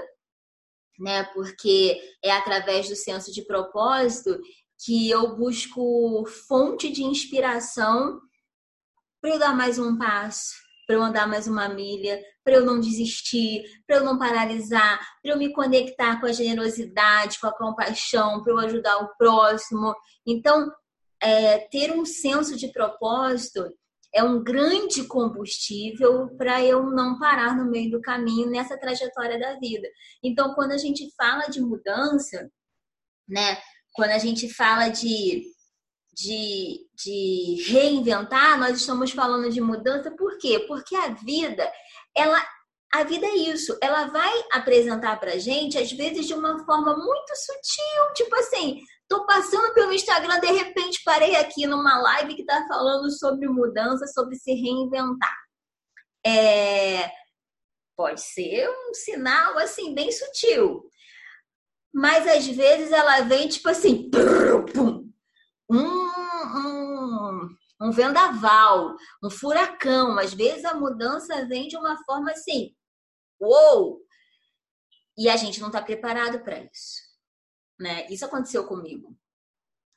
né? 0.99 1.25
Porque 1.33 1.99
é 2.23 2.31
através 2.31 2.89
do 2.89 2.97
senso 2.97 3.33
de 3.33 3.43
propósito 3.43 4.39
que 4.85 5.09
eu 5.09 5.35
busco 5.35 6.27
fonte 6.47 6.91
de 6.91 7.03
inspiração 7.03 8.21
para 9.21 9.31
eu 9.31 9.39
dar 9.39 9.57
mais 9.57 9.79
um 9.79 9.97
passo, 9.97 10.55
para 10.87 10.97
eu 10.97 11.03
andar 11.03 11.27
mais 11.27 11.47
uma 11.47 11.69
milha, 11.69 12.23
para 12.47 12.55
eu 12.55 12.65
não 12.65 12.79
desistir, 12.79 13.65
para 13.89 13.97
eu 13.97 14.05
não 14.05 14.17
paralisar, 14.17 15.01
para 15.21 15.33
eu 15.33 15.37
me 15.37 15.53
conectar 15.53 16.21
com 16.21 16.27
a 16.27 16.33
generosidade, 16.33 17.41
com 17.41 17.49
a 17.49 17.53
compaixão, 17.53 18.41
para 18.45 18.53
eu 18.53 18.59
ajudar 18.61 18.99
o 18.99 19.17
próximo. 19.19 19.93
Então, 20.25 20.71
é, 21.21 21.59
ter 21.59 21.91
um 21.91 22.05
senso 22.05 22.57
de 22.57 22.69
propósito 22.69 23.69
é 24.15 24.23
um 24.23 24.45
grande 24.45 25.03
combustível 25.09 26.29
para 26.39 26.65
eu 26.65 26.85
não 26.85 27.19
parar 27.19 27.57
no 27.57 27.69
meio 27.69 27.91
do 27.91 28.01
caminho 28.01 28.49
nessa 28.49 28.79
trajetória 28.79 29.41
da 29.41 29.59
vida. 29.59 29.89
Então, 30.23 30.55
quando 30.55 30.71
a 30.71 30.79
gente 30.79 31.13
fala 31.17 31.49
de 31.49 31.61
mudança, 31.61 32.49
né, 33.29 33.59
quando 33.93 34.13
a 34.13 34.19
gente 34.19 34.49
fala 34.55 34.89
de, 34.89 35.43
de, 36.17 36.89
de 36.95 37.63
reinventar, 37.69 38.59
nós 38.59 38.79
estamos 38.79 39.11
falando 39.11 39.51
de 39.51 39.61
mudança, 39.61 40.11
por 40.11 40.39
quê? 40.39 40.65
Porque 40.67 40.97
a 40.97 41.09
vida, 41.09 41.71
ela 42.17 42.43
a 42.95 43.05
vida 43.05 43.27
é 43.27 43.35
isso, 43.35 43.77
ela 43.83 44.07
vai 44.07 44.33
apresentar 44.53 45.19
pra 45.21 45.37
gente, 45.37 45.77
às 45.77 45.93
vezes, 45.93 46.27
de 46.27 46.33
uma 46.33 46.65
forma 46.65 46.97
muito 46.97 47.35
sutil, 47.37 48.15
tipo 48.15 48.35
assim, 48.37 48.81
tô 49.07 49.27
passando 49.27 49.75
pelo 49.75 49.93
Instagram, 49.93 50.41
de 50.41 50.47
repente 50.47 51.03
parei 51.05 51.37
aqui 51.37 51.67
numa 51.67 51.99
live 51.99 52.35
que 52.35 52.45
tá 52.45 52.65
falando 52.67 53.11
sobre 53.11 53.49
mudança, 53.49 54.07
sobre 54.07 54.37
se 54.37 54.53
reinventar. 54.53 55.37
É... 56.25 57.11
Pode 57.95 58.21
ser 58.21 58.69
um 58.69 58.95
sinal, 58.95 59.59
assim, 59.59 59.95
bem 59.95 60.11
sutil. 60.11 60.89
Mas 61.95 62.27
às 62.27 62.47
vezes 62.47 62.93
ela 62.93 63.23
vem 63.23 63.49
tipo 63.49 63.69
assim, 63.69 64.11
um, 65.71 66.06
um, 67.81 67.91
vendaval, 67.91 68.97
um 69.23 69.31
furacão. 69.31 70.19
Às 70.19 70.33
vezes 70.35 70.65
a 70.65 70.75
mudança 70.75 71.47
vem 71.47 71.69
de 71.69 71.77
uma 71.77 71.97
forma 72.05 72.31
assim, 72.31 72.75
uou! 73.41 74.01
E 75.19 75.29
a 75.31 75.37
gente 75.37 75.61
não 75.61 75.69
está 75.69 75.81
preparado 75.83 76.41
para 76.41 76.59
isso. 76.61 77.03
né? 77.79 78.07
Isso 78.11 78.25
aconteceu 78.25 78.67
comigo. 78.67 79.17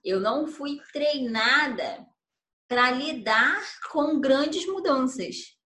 Eu 0.03 0.20
não 0.20 0.48
fui 0.48 0.79
treinada 0.94 2.08
para 2.70 2.91
lidar 2.91 3.62
com 3.91 4.20
grandes 4.20 4.65
mudanças. 4.65 5.58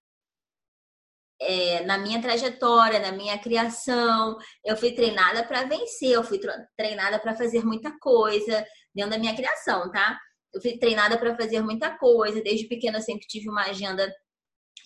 É, 1.40 1.84
na 1.84 1.98
minha 1.98 2.22
trajetória, 2.22 3.00
na 3.00 3.12
minha 3.12 3.38
criação, 3.38 4.38
eu 4.64 4.78
fui 4.78 4.94
treinada 4.94 5.46
para 5.46 5.66
vencer, 5.66 6.12
eu 6.12 6.24
fui 6.24 6.40
treinada 6.78 7.20
para 7.20 7.36
fazer 7.36 7.66
muita 7.66 7.92
coisa 8.00 8.66
dentro 8.96 9.12
da 9.12 9.18
minha 9.18 9.36
criação, 9.36 9.92
tá? 9.92 10.18
Eu 10.54 10.62
fui 10.62 10.78
treinada 10.78 11.18
para 11.18 11.36
fazer 11.36 11.62
muita 11.62 11.98
coisa, 11.98 12.42
desde 12.42 12.68
pequena 12.68 13.00
eu 13.00 13.02
sempre 13.02 13.26
tive 13.28 13.50
uma 13.50 13.64
agenda 13.64 14.14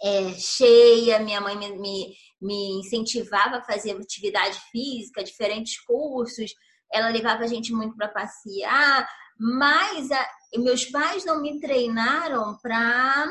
é, 0.01 0.33
cheia, 0.33 1.19
minha 1.19 1.41
mãe 1.41 1.57
me, 1.57 1.77
me, 1.77 2.15
me 2.41 2.79
incentivava 2.79 3.57
a 3.57 3.63
fazer 3.63 3.91
atividade 3.91 4.59
física, 4.71 5.23
diferentes 5.23 5.79
cursos, 5.83 6.53
ela 6.91 7.09
levava 7.09 7.43
a 7.43 7.47
gente 7.47 7.73
muito 7.73 7.95
para 7.95 8.07
passear, 8.07 9.07
mas 9.39 10.11
a, 10.11 10.29
meus 10.57 10.85
pais 10.85 11.25
não 11.25 11.41
me 11.41 11.59
treinaram 11.59 12.57
para 12.61 13.25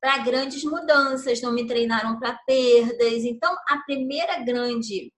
para 0.00 0.16
grandes 0.16 0.64
mudanças, 0.64 1.42
não 1.42 1.52
me 1.52 1.66
treinaram 1.66 2.18
para 2.18 2.32
perdas. 2.46 3.22
Então, 3.22 3.54
a 3.68 3.76
primeira 3.84 4.38
grande 4.38 5.12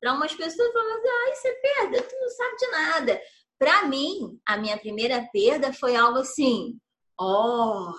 para 0.00 0.14
umas 0.14 0.34
pessoas 0.34 0.72
falam 0.72 0.96
assim: 0.96 1.08
"Ah, 1.08 1.32
isso 1.32 1.46
é 1.46 1.52
perda, 1.52 2.02
tu 2.02 2.16
não 2.18 2.28
sabe 2.30 2.56
de 2.56 2.66
nada". 2.68 3.20
Para 3.58 3.86
mim, 3.86 4.38
a 4.46 4.56
minha 4.56 4.78
primeira 4.78 5.28
perda 5.32 5.72
foi 5.72 5.96
algo 5.96 6.18
assim: 6.18 6.78
"Ó, 7.18 7.90
oh, 7.90 7.94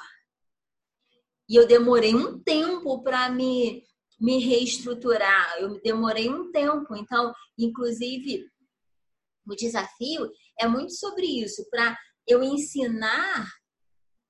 e 1.49 1.55
eu 1.55 1.65
demorei 1.65 2.13
um 2.13 2.39
tempo 2.39 3.01
para 3.01 3.27
me, 3.31 3.83
me 4.19 4.37
reestruturar, 4.37 5.57
eu 5.59 5.81
demorei 5.81 6.29
um 6.29 6.51
tempo. 6.51 6.95
Então, 6.95 7.33
inclusive, 7.57 8.45
o 9.47 9.55
desafio 9.55 10.29
é 10.59 10.67
muito 10.67 10.93
sobre 10.93 11.25
isso, 11.25 11.67
para 11.71 11.97
eu 12.27 12.43
ensinar, 12.43 13.51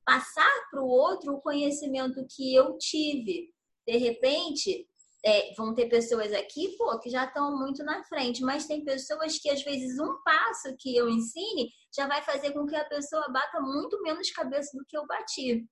passar 0.05 0.49
para 0.71 0.81
o 0.81 0.87
outro 0.87 1.33
o 1.33 1.41
conhecimento 1.41 2.25
que 2.29 2.55
eu 2.55 2.77
tive. 2.77 3.53
De 3.85 3.97
repente, 3.97 4.87
é, 5.25 5.53
vão 5.55 5.73
ter 5.73 5.87
pessoas 5.87 6.31
aqui, 6.33 6.75
pô, 6.77 6.97
que 6.99 7.09
já 7.09 7.25
estão 7.25 7.57
muito 7.57 7.83
na 7.83 8.03
frente, 8.03 8.41
mas 8.41 8.67
tem 8.67 8.83
pessoas 8.83 9.37
que 9.37 9.49
às 9.49 9.61
vezes 9.63 9.99
um 9.99 10.21
passo 10.23 10.75
que 10.79 10.95
eu 10.95 11.09
ensine 11.09 11.69
já 11.95 12.07
vai 12.07 12.21
fazer 12.21 12.51
com 12.51 12.65
que 12.65 12.75
a 12.75 12.85
pessoa 12.85 13.29
bata 13.29 13.59
muito 13.59 14.01
menos 14.01 14.31
cabeça 14.31 14.77
do 14.77 14.85
que 14.87 14.97
eu 14.97 15.05
bati 15.05 15.67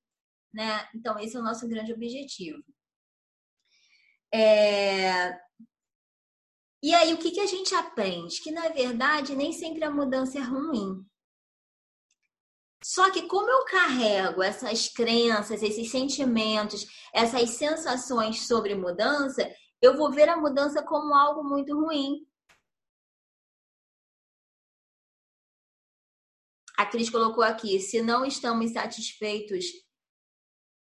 né? 0.53 0.87
Então, 0.95 1.19
esse 1.19 1.35
é 1.35 1.39
o 1.39 1.43
nosso 1.43 1.67
grande 1.67 1.93
objetivo. 1.93 2.63
É... 4.33 5.37
E 6.81 6.93
aí, 6.93 7.13
o 7.13 7.17
que, 7.17 7.31
que 7.31 7.39
a 7.39 7.45
gente 7.45 7.73
aprende? 7.75 8.41
Que, 8.41 8.51
na 8.51 8.69
verdade, 8.69 9.35
nem 9.35 9.51
sempre 9.51 9.83
a 9.83 9.91
mudança 9.91 10.37
é 10.37 10.41
ruim. 10.41 11.05
Só 12.97 13.11
que, 13.11 13.27
como 13.27 13.47
eu 13.47 13.63
carrego 13.65 14.41
essas 14.41 14.87
crenças, 14.87 15.61
esses 15.61 15.91
sentimentos, 15.91 16.83
essas 17.13 17.51
sensações 17.51 18.47
sobre 18.47 18.73
mudança, 18.73 19.47
eu 19.79 19.95
vou 19.95 20.11
ver 20.11 20.27
a 20.27 20.35
mudança 20.35 20.81
como 20.81 21.13
algo 21.13 21.43
muito 21.43 21.79
ruim. 21.79 22.27
A 26.75 26.87
Cris 26.87 27.07
colocou 27.11 27.43
aqui: 27.43 27.79
se 27.79 28.01
não 28.01 28.25
estamos 28.25 28.71
satisfeitos 28.71 29.65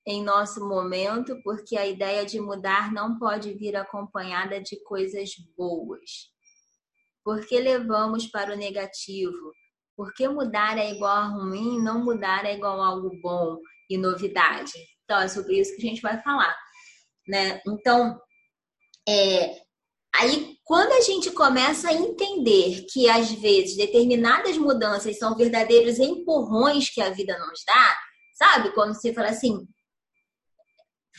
em 0.05 0.24
nosso 0.24 0.70
momento, 0.70 1.41
porque 1.41 1.75
a 1.75 1.88
ideia 1.88 2.24
de 2.24 2.39
mudar 2.39 2.93
não 2.93 3.17
pode 3.17 3.55
vir 3.55 3.75
acompanhada 3.75 4.62
de 4.62 4.79
coisas 4.84 5.32
boas. 5.58 6.32
Porque 7.24 7.60
levamos 7.60 8.27
para 8.27 8.53
o 8.53 8.55
negativo? 8.55 9.62
Porque 9.95 10.27
mudar 10.27 10.77
é 10.77 10.91
igual 10.91 11.15
a 11.15 11.27
ruim, 11.27 11.81
não 11.81 12.03
mudar 12.03 12.45
é 12.45 12.55
igual 12.55 12.81
a 12.81 12.88
algo 12.88 13.12
bom 13.21 13.57
e 13.89 13.97
novidade. 13.97 14.71
Então, 15.03 15.19
é 15.19 15.27
sobre 15.27 15.59
isso 15.59 15.75
que 15.75 15.85
a 15.85 15.89
gente 15.89 16.01
vai 16.01 16.21
falar, 16.21 16.55
né? 17.27 17.62
Então, 17.67 18.19
é, 19.08 19.62
aí 20.15 20.58
quando 20.63 20.93
a 20.93 21.01
gente 21.01 21.29
começa 21.32 21.89
a 21.89 21.93
entender 21.93 22.86
que 22.91 23.10
às 23.10 23.32
vezes 23.32 23.75
determinadas 23.75 24.58
mudanças 24.58 25.17
são 25.19 25.36
verdadeiros 25.36 25.99
empurrões 25.99 26.89
que 26.89 27.01
a 27.01 27.10
vida 27.10 27.38
nos 27.38 27.62
dá, 27.67 27.97
sabe? 28.34 28.71
Quando 28.71 28.95
você 28.95 29.13
fala 29.13 29.29
assim, 29.29 29.67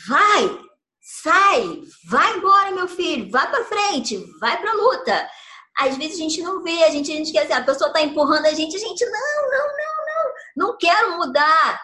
Vai, 0.08 0.58
sai, 1.00 1.80
vai 2.10 2.37
embora, 2.37 2.72
meu 2.72 2.88
filho, 2.88 3.30
vai 3.30 3.48
para 3.48 3.64
frente, 3.64 4.18
vai 4.40 4.60
para 4.60 4.72
luta. 4.72 5.30
Às 5.78 5.96
vezes 5.96 6.14
a 6.14 6.22
gente 6.22 6.40
não 6.42 6.62
vê, 6.62 6.84
a 6.84 6.90
gente, 6.90 7.12
a 7.12 7.16
gente 7.16 7.32
quer 7.32 7.42
dizer, 7.42 7.54
a 7.54 7.64
pessoa 7.64 7.88
está 7.88 8.00
empurrando 8.00 8.46
a 8.46 8.54
gente, 8.54 8.76
a 8.76 8.78
gente, 8.78 9.04
não, 9.06 9.50
não, 9.50 9.66
não, 9.66 10.66
não, 10.66 10.68
não 10.68 10.78
quero 10.78 11.16
mudar. 11.18 11.80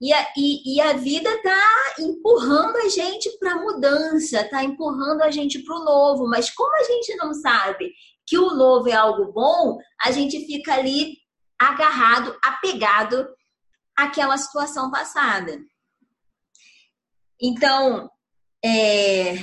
E 0.00 0.12
a, 0.12 0.32
e, 0.36 0.76
e 0.76 0.80
a 0.80 0.92
vida 0.92 1.30
tá 1.42 1.94
empurrando 1.98 2.76
a 2.76 2.88
gente 2.88 3.36
para 3.38 3.56
mudança, 3.56 4.48
tá 4.48 4.62
empurrando 4.62 5.22
a 5.22 5.30
gente 5.30 5.58
para 5.60 5.74
o 5.74 5.84
novo. 5.84 6.28
Mas 6.28 6.50
como 6.50 6.74
a 6.76 6.84
gente 6.84 7.16
não 7.16 7.34
sabe 7.34 7.92
que 8.24 8.38
o 8.38 8.54
novo 8.54 8.88
é 8.88 8.92
algo 8.92 9.32
bom, 9.32 9.78
a 10.00 10.12
gente 10.12 10.46
fica 10.46 10.74
ali 10.74 11.16
agarrado, 11.58 12.38
apegado 12.42 13.28
àquela 13.96 14.36
situação 14.36 14.90
passada. 14.90 15.58
Então, 17.40 18.08
é... 18.64 19.34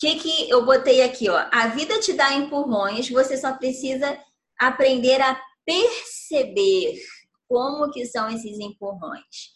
que, 0.00 0.16
que 0.16 0.50
eu 0.50 0.64
botei 0.64 1.02
aqui? 1.02 1.28
Ó? 1.28 1.36
A 1.52 1.68
vida 1.68 2.00
te 2.00 2.14
dá 2.14 2.32
empurrões, 2.32 3.10
você 3.10 3.36
só 3.36 3.52
precisa 3.52 4.18
aprender 4.58 5.20
a 5.20 5.38
perceber 5.64 6.94
como 7.46 7.90
que 7.90 8.06
são 8.06 8.30
esses 8.30 8.58
empurrões. 8.58 9.52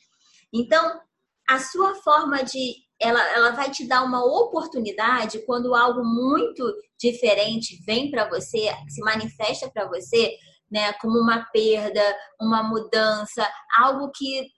Então, 0.53 1.01
a 1.49 1.59
sua 1.59 1.95
forma 1.97 2.43
de 2.45 2.75
ela, 3.01 3.23
ela 3.33 3.51
vai 3.51 3.71
te 3.71 3.87
dar 3.87 4.03
uma 4.03 4.25
oportunidade 4.25 5.45
quando 5.47 5.75
algo 5.75 6.05
muito 6.05 6.75
diferente 6.99 7.83
vem 7.85 8.11
para 8.11 8.29
você, 8.29 8.69
se 8.89 9.01
manifesta 9.01 9.71
para 9.71 9.89
você, 9.89 10.37
né, 10.71 10.93
como 10.95 11.19
uma 11.19 11.45
perda, 11.53 12.03
uma 12.41 12.63
mudança, 12.63 13.49
algo 13.77 14.11
que 14.11 14.49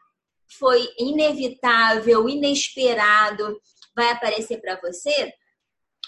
foi 0.58 0.88
inevitável, 0.98 2.28
inesperado, 2.28 3.58
vai 3.94 4.10
aparecer 4.10 4.60
para 4.60 4.80
você, 4.80 5.32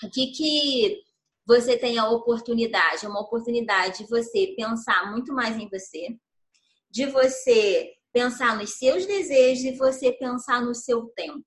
o 0.03 0.11
que, 0.11 1.03
você 1.47 1.79
tem 1.79 1.99
a 1.99 2.09
oportunidade? 2.09 3.07
Uma 3.07 3.21
oportunidade 3.21 3.99
de 3.99 4.11
você 4.11 4.55
pensar 4.57 5.11
muito 5.11 5.33
mais 5.33 5.57
em 5.57 5.69
você, 5.69 6.09
de 6.91 7.07
você 7.07 7.91
pensar 8.13 8.57
nos 8.57 8.75
seus 8.75 9.07
desejos 9.07 9.65
e 9.65 9.77
você 9.77 10.13
pensar 10.13 10.61
no 10.61 10.75
seu 10.75 11.07
tempo. 11.17 11.45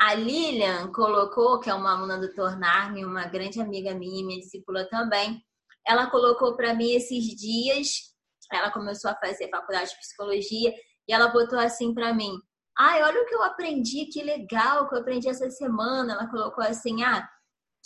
A 0.00 0.14
Lilian 0.14 0.92
colocou, 0.92 1.60
que 1.60 1.70
é 1.70 1.74
uma 1.74 1.92
aluna 1.92 2.18
do 2.18 2.32
Tornar-me, 2.32 3.04
uma 3.04 3.26
grande 3.26 3.60
amiga 3.60 3.94
minha, 3.94 4.24
minha 4.24 4.40
discípula 4.40 4.88
também, 4.88 5.42
ela 5.86 6.10
colocou 6.10 6.56
para 6.56 6.74
mim 6.74 6.92
esses 6.92 7.24
dias, 7.24 8.14
ela 8.52 8.70
começou 8.70 9.10
a 9.10 9.16
fazer 9.16 9.48
faculdade 9.48 9.90
de 9.90 9.98
psicologia, 9.98 10.72
e 11.08 11.12
ela 11.12 11.28
botou 11.28 11.58
assim 11.58 11.94
para 11.94 12.12
mim: 12.14 12.32
"Ai, 12.78 13.02
olha 13.02 13.22
o 13.22 13.26
que 13.26 13.34
eu 13.34 13.42
aprendi, 13.42 14.06
que 14.06 14.22
legal 14.22 14.88
que 14.88 14.94
eu 14.94 15.00
aprendi 15.00 15.28
essa 15.28 15.50
semana". 15.50 16.14
Ela 16.14 16.28
colocou 16.28 16.62
assim: 16.62 17.02
"Ah, 17.02 17.28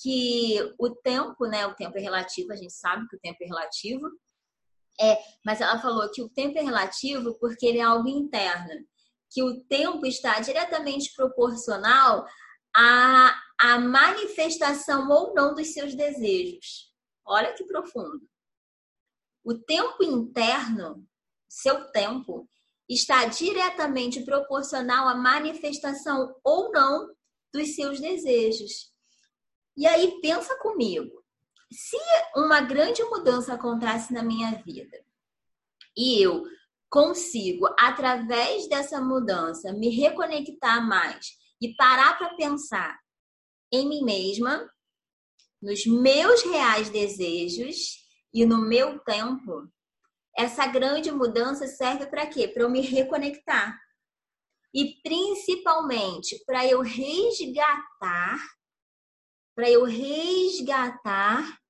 que 0.01 0.59
o 0.79 0.91
tempo, 0.91 1.47
né, 1.47 1.67
o 1.67 1.75
tempo 1.75 1.97
é 1.99 2.01
relativo, 2.01 2.53
a 2.53 2.57
gente 2.57 2.73
sabe 2.73 3.07
que 3.09 3.17
o 3.17 3.21
tempo 3.21 3.39
é 3.43 3.47
relativo. 3.47 4.11
É, 5.01 5.19
mas 5.45 5.61
ela 5.61 5.81
falou 5.81 6.11
que 6.11 6.23
o 6.23 6.29
tempo 6.29 6.59
é 6.59 6.63
relativo 6.63 7.35
porque 7.39 7.67
ele 7.67 7.79
é 7.79 7.83
algo 7.83 8.09
interno, 8.09 8.87
que 9.31 9.43
o 9.43 9.65
tempo 9.65 10.05
está 10.05 10.39
diretamente 10.41 11.15
proporcional 11.15 12.27
à, 12.77 13.35
à 13.59 13.79
manifestação 13.79 15.09
ou 15.09 15.35
não 15.35 15.55
dos 15.55 15.73
seus 15.73 15.95
desejos. 15.95 16.93
Olha 17.25 17.55
que 17.55 17.65
profundo. 17.65 18.21
O 19.45 19.55
tempo 19.55 20.05
interno, 20.05 21.07
seu 21.49 21.91
tempo, 21.91 22.49
está 22.89 23.25
diretamente 23.25 24.25
proporcional 24.25 25.09
à 25.09 25.15
manifestação 25.15 26.35
ou 26.45 26.71
não 26.71 27.15
dos 27.53 27.75
seus 27.75 27.99
desejos. 27.99 28.92
E 29.77 29.87
aí 29.87 30.21
pensa 30.21 30.57
comigo, 30.59 31.23
se 31.71 31.97
uma 32.37 32.61
grande 32.61 33.03
mudança 33.05 33.55
acontece 33.55 34.13
na 34.13 34.23
minha 34.23 34.53
vida 34.63 35.03
e 35.97 36.23
eu 36.23 36.45
consigo 36.91 37.67
através 37.79 38.69
dessa 38.69 39.01
mudança 39.01 39.73
me 39.73 39.89
reconectar 39.89 40.87
mais 40.87 41.39
e 41.61 41.75
parar 41.75 42.19
para 42.19 42.35
pensar 42.35 43.01
em 43.73 43.89
mim 43.89 44.05
mesma, 44.05 44.71
nos 45.61 45.87
meus 45.87 46.43
reais 46.43 46.91
desejos 46.91 48.03
e 48.35 48.45
no 48.45 48.59
meu 48.59 48.99
tempo, 49.01 49.69
essa 50.37 50.67
grande 50.67 51.11
mudança 51.11 51.67
serve 51.67 52.07
para 52.07 52.27
quê? 52.27 52.49
Para 52.49 52.65
eu 52.65 52.71
me 52.71 52.81
reconectar. 52.81 53.79
E 54.75 55.01
principalmente 55.03 56.43
para 56.45 56.67
eu 56.67 56.81
resgatar, 56.81 58.39
para 59.55 59.71
eu 59.71 59.85
resgatar 59.85 61.61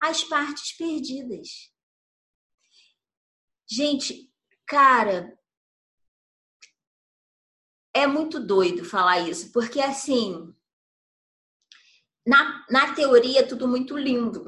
as 0.00 0.24
partes 0.24 0.76
perdidas. 0.76 1.70
Gente, 3.68 4.30
cara, 4.66 5.38
é 7.94 8.06
muito 8.06 8.40
doido 8.40 8.84
falar 8.84 9.20
isso, 9.20 9.52
porque 9.52 9.80
assim, 9.80 10.54
na, 12.26 12.64
na 12.70 12.94
teoria 12.94 13.40
é 13.40 13.46
tudo 13.46 13.66
muito 13.66 13.96
lindo. 13.96 14.44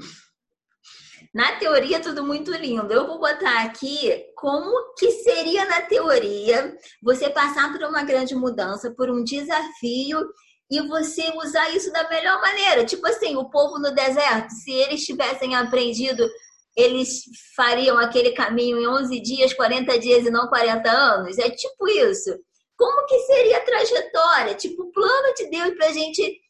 Na 1.35 1.57
teoria, 1.59 2.01
tudo 2.01 2.25
muito 2.25 2.53
lindo. 2.53 2.93
Eu 2.93 3.09
vou 3.09 3.19
botar 3.19 3.65
aqui 3.65 4.25
como 4.37 4.95
que 4.95 5.11
seria 5.11 5.65
na 5.65 5.83
teoria 5.83 6.77
você 7.03 7.29
passar 7.29 7.73
por 7.73 7.83
uma 7.83 8.05
grande 8.05 8.37
mudança, 8.37 8.95
por 8.95 9.11
um 9.11 9.25
desafio 9.25 10.25
e 10.71 10.81
você 10.89 11.31
usar 11.37 11.71
isso 11.71 11.93
da 11.93 12.09
melhor 12.09 12.41
maneira. 12.41 12.85
Tipo 12.85 13.07
assim, 13.07 13.37
o 13.37 13.51
povo 13.51 13.79
no 13.79 13.95
deserto, 13.95 14.51
se 14.51 14.73
eles 14.73 15.05
tivessem 15.05 15.55
aprendido, 15.55 16.29
eles 16.77 17.23
fariam 17.55 17.99
aquele 17.99 18.33
caminho 18.33 18.79
em 18.81 18.89
11 18.89 19.21
dias, 19.21 19.53
40 19.53 19.99
dias 19.99 20.27
e 20.27 20.31
não 20.31 20.49
40 20.49 20.91
anos. 20.91 21.39
É 21.39 21.51
tipo 21.51 21.89
isso. 21.89 22.37
Como 22.77 23.07
que 23.07 23.19
seria 23.21 23.59
a 23.59 23.65
trajetória? 23.65 24.55
Tipo, 24.55 24.83
o 24.83 24.93
plano 24.93 25.35
de 25.35 25.49
Deus 25.49 25.75
para 25.77 25.87
a 25.87 25.93
gente 25.93 26.41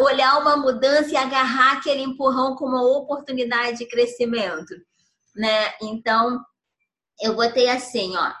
olhar 0.00 0.38
uma 0.38 0.56
mudança 0.56 1.10
e 1.10 1.16
agarrar 1.16 1.78
aquele 1.78 2.02
empurrão 2.02 2.54
como 2.56 2.76
uma 2.76 2.98
oportunidade 2.98 3.78
de 3.78 3.86
crescimento, 3.86 4.74
né? 5.34 5.72
Então, 5.80 6.38
eu 7.22 7.34
botei 7.34 7.68
assim, 7.68 8.14
ó. 8.16 8.32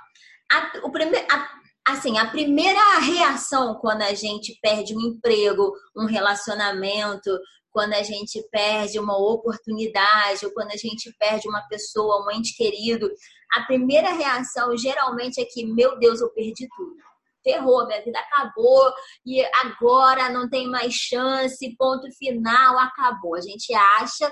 A, 0.52 0.72
o 0.82 0.90
primeiro, 0.90 1.26
a, 1.30 1.48
assim, 1.90 2.18
a 2.18 2.30
primeira 2.30 2.98
reação 2.98 3.74
quando 3.74 4.02
a 4.02 4.14
gente 4.14 4.58
perde 4.62 4.96
um 4.96 5.00
emprego, 5.00 5.72
um 5.96 6.06
relacionamento, 6.06 7.30
quando 7.70 7.92
a 7.92 8.02
gente 8.02 8.42
perde 8.50 8.98
uma 8.98 9.16
oportunidade, 9.16 10.44
ou 10.44 10.52
quando 10.52 10.72
a 10.72 10.76
gente 10.76 11.14
perde 11.18 11.48
uma 11.48 11.62
pessoa, 11.68 12.26
um 12.26 12.30
ente 12.30 12.56
querido, 12.56 13.10
a 13.52 13.62
primeira 13.62 14.12
reação 14.12 14.76
geralmente 14.76 15.40
é 15.40 15.44
que, 15.44 15.64
meu 15.64 15.98
Deus, 15.98 16.20
eu 16.20 16.30
perdi 16.30 16.68
tudo 16.76 16.96
ferrou, 17.42 17.86
minha 17.86 18.02
vida 18.02 18.18
acabou 18.18 18.92
e 19.24 19.42
agora 19.64 20.28
não 20.28 20.48
tem 20.48 20.68
mais 20.68 20.94
chance, 20.94 21.76
ponto 21.76 22.06
final, 22.16 22.78
acabou. 22.78 23.34
A 23.34 23.40
gente 23.40 23.72
acha 23.74 24.30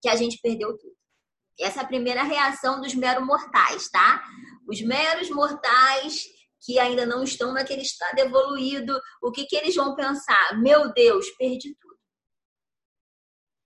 que 0.00 0.08
a 0.08 0.16
gente 0.16 0.38
perdeu 0.42 0.76
tudo. 0.76 0.92
Essa 1.58 1.80
é 1.80 1.82
a 1.82 1.86
primeira 1.86 2.22
reação 2.22 2.80
dos 2.80 2.94
meros 2.94 3.24
mortais, 3.24 3.88
tá? 3.90 4.22
Os 4.66 4.80
meros 4.80 5.28
mortais 5.30 6.26
que 6.62 6.78
ainda 6.78 7.06
não 7.06 7.22
estão 7.22 7.52
naquele 7.52 7.82
estado 7.82 8.18
evoluído, 8.18 9.00
o 9.22 9.30
que, 9.32 9.46
que 9.46 9.56
eles 9.56 9.74
vão 9.74 9.94
pensar? 9.94 10.60
Meu 10.60 10.92
Deus, 10.92 11.30
perdi 11.36 11.74
tudo. 11.80 11.98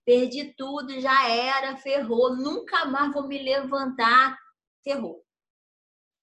Perdi 0.05 0.53
tudo, 0.55 0.99
já 1.01 1.29
era, 1.29 1.77
ferrou, 1.77 2.35
nunca 2.35 2.85
mais 2.85 3.11
vou 3.11 3.27
me 3.27 3.41
levantar, 3.41 4.37
ferrou. 4.83 5.23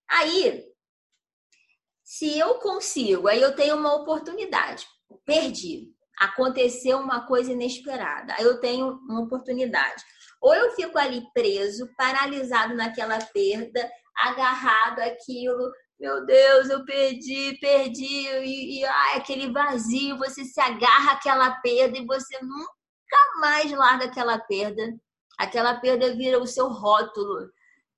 Aí, 0.09 0.65
se 2.03 2.39
eu 2.39 2.61
consigo, 2.61 3.27
aí 3.27 3.41
eu 3.41 3.57
tenho 3.57 3.77
uma 3.77 3.95
oportunidade, 3.95 4.87
perdi, 5.25 5.93
aconteceu 6.19 6.99
uma 6.99 7.27
coisa 7.27 7.53
inesperada, 7.53 8.35
aí 8.35 8.45
eu 8.45 8.61
tenho 8.61 8.99
uma 9.09 9.23
oportunidade. 9.23 10.05
Ou 10.41 10.55
eu 10.55 10.73
fico 10.73 10.99
ali 10.99 11.23
preso, 11.33 11.89
paralisado 11.97 12.75
naquela 12.75 13.19
perda, 13.19 13.91
agarrado 14.17 15.01
àquilo, 15.01 15.73
meu 16.03 16.27
Deus, 16.27 16.69
eu 16.69 16.85
perdi, 16.85 17.57
perdi, 17.61 18.27
e, 18.27 18.81
e 18.81 18.85
ai, 18.85 19.19
aquele 19.19 19.53
vazio, 19.53 20.19
você 20.19 20.45
se 20.45 20.61
agarra 20.61 21.13
àquela 21.13 21.53
perda 21.61 21.97
e 21.97 22.05
você 22.05 22.43
nunca 22.43 23.41
mais 23.41 23.71
larga 23.71 24.07
aquela 24.07 24.37
perda. 24.37 24.83
Aquela 25.39 25.79
perda 25.79 26.13
vira 26.17 26.41
o 26.41 26.47
seu 26.47 26.67
rótulo. 26.67 27.49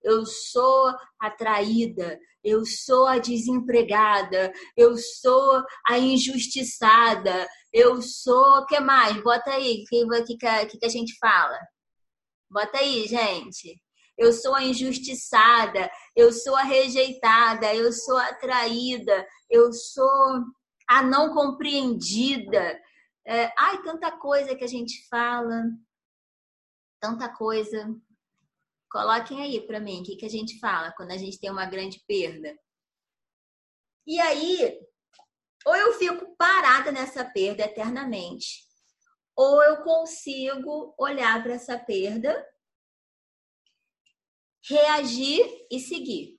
Eu 0.03 0.27
sou 0.27 0.95
atraída, 1.19 2.21
eu 2.43 2.67
sou 2.67 3.07
a 3.07 3.19
desempregada, 3.19 4.53
eu 4.77 4.99
sou 4.99 5.65
a 5.89 5.99
injustiçada, 5.99 7.49
eu 7.73 8.03
sou. 8.03 8.59
O 8.59 8.67
que 8.67 8.79
mais? 8.81 9.17
Bota 9.23 9.51
aí, 9.51 9.83
o 9.83 10.25
que, 10.27 10.37
que, 10.37 10.79
que 10.79 10.85
a 10.85 10.91
gente 10.91 11.17
fala? 11.19 11.59
Bota 12.51 12.79
aí, 12.79 13.07
gente. 13.07 13.81
Eu 14.17 14.33
sou 14.33 14.55
a 14.55 14.63
injustiçada, 14.63 15.91
eu 16.15 16.33
sou 16.33 16.55
a 16.55 16.63
rejeitada, 16.63 17.75
eu 17.75 17.93
sou 17.93 18.17
a 18.17 18.33
traída, 18.35 19.27
eu 19.51 19.73
sou 19.73 20.45
a 20.89 21.03
não 21.03 21.33
compreendida. 21.35 22.81
É, 23.27 23.53
ai, 23.59 23.83
tanta 23.83 24.13
coisa 24.13 24.55
que 24.55 24.65
a 24.65 24.69
gente 24.69 25.07
fala, 25.09 25.65
tanta 27.01 27.29
coisa. 27.29 27.93
Coloquem 28.91 29.43
aí 29.43 29.67
para 29.67 29.81
mim 29.81 30.01
o 30.01 30.05
que, 30.05 30.17
que 30.17 30.27
a 30.27 30.31
gente 30.31 30.59
fala 30.61 30.93
quando 30.93 31.11
a 31.11 31.17
gente 31.17 31.41
tem 31.41 31.51
uma 31.51 31.67
grande 31.67 32.03
perda. 32.07 32.57
E 34.07 34.21
aí, 34.21 34.79
ou 35.67 35.75
eu 35.75 35.95
fico 35.95 36.37
parada 36.37 36.93
nessa 36.93 37.25
perda 37.25 37.65
eternamente, 37.65 38.63
ou 39.35 39.63
eu 39.63 39.83
consigo 39.83 40.95
olhar 40.99 41.43
para 41.43 41.55
essa 41.55 41.79
perda, 41.79 42.47
reagir 44.69 45.67
e 45.71 45.79
seguir. 45.79 46.39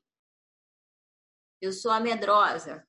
Eu 1.61 1.71
sou 1.71 1.91
a 1.91 1.99
medrosa. 1.99 2.85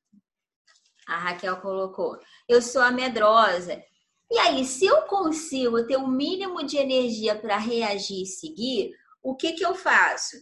A 1.06 1.18
Raquel 1.18 1.60
colocou. 1.60 2.18
Eu 2.48 2.60
sou 2.60 2.82
a 2.82 2.90
medrosa. 2.90 3.82
E 4.30 4.38
aí, 4.38 4.64
se 4.64 4.86
eu 4.86 5.02
consigo 5.02 5.86
ter 5.86 5.96
o 5.96 6.04
um 6.04 6.08
mínimo 6.08 6.64
de 6.64 6.76
energia 6.76 7.38
para 7.38 7.58
reagir 7.58 8.22
e 8.22 8.26
seguir, 8.26 8.92
o 9.22 9.36
que, 9.36 9.52
que 9.52 9.64
eu 9.64 9.74
faço? 9.74 10.36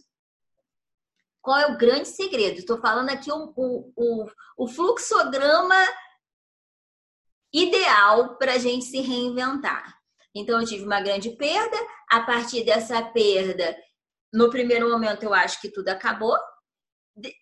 Qual 1.41 1.57
é 1.59 1.67
o 1.67 1.77
grande 1.77 2.07
segredo? 2.07 2.57
Estou 2.57 2.79
falando 2.79 3.09
aqui 3.09 3.31
o, 3.31 3.53
o, 3.55 4.25
o 4.57 4.67
fluxograma 4.67 5.75
ideal 7.53 8.37
para 8.37 8.53
a 8.53 8.57
gente 8.57 8.85
se 8.85 8.99
reinventar. 9.01 9.95
Então, 10.33 10.59
eu 10.59 10.65
tive 10.65 10.83
uma 10.83 10.99
grande 10.99 11.29
perda. 11.37 11.77
A 12.09 12.21
partir 12.21 12.63
dessa 12.63 13.03
perda, 13.03 13.77
no 14.35 14.49
primeiro 14.49 14.89
momento, 14.89 15.23
eu 15.23 15.33
acho 15.33 15.59
que 15.61 15.71
tudo 15.71 15.89
acabou. 15.89 16.37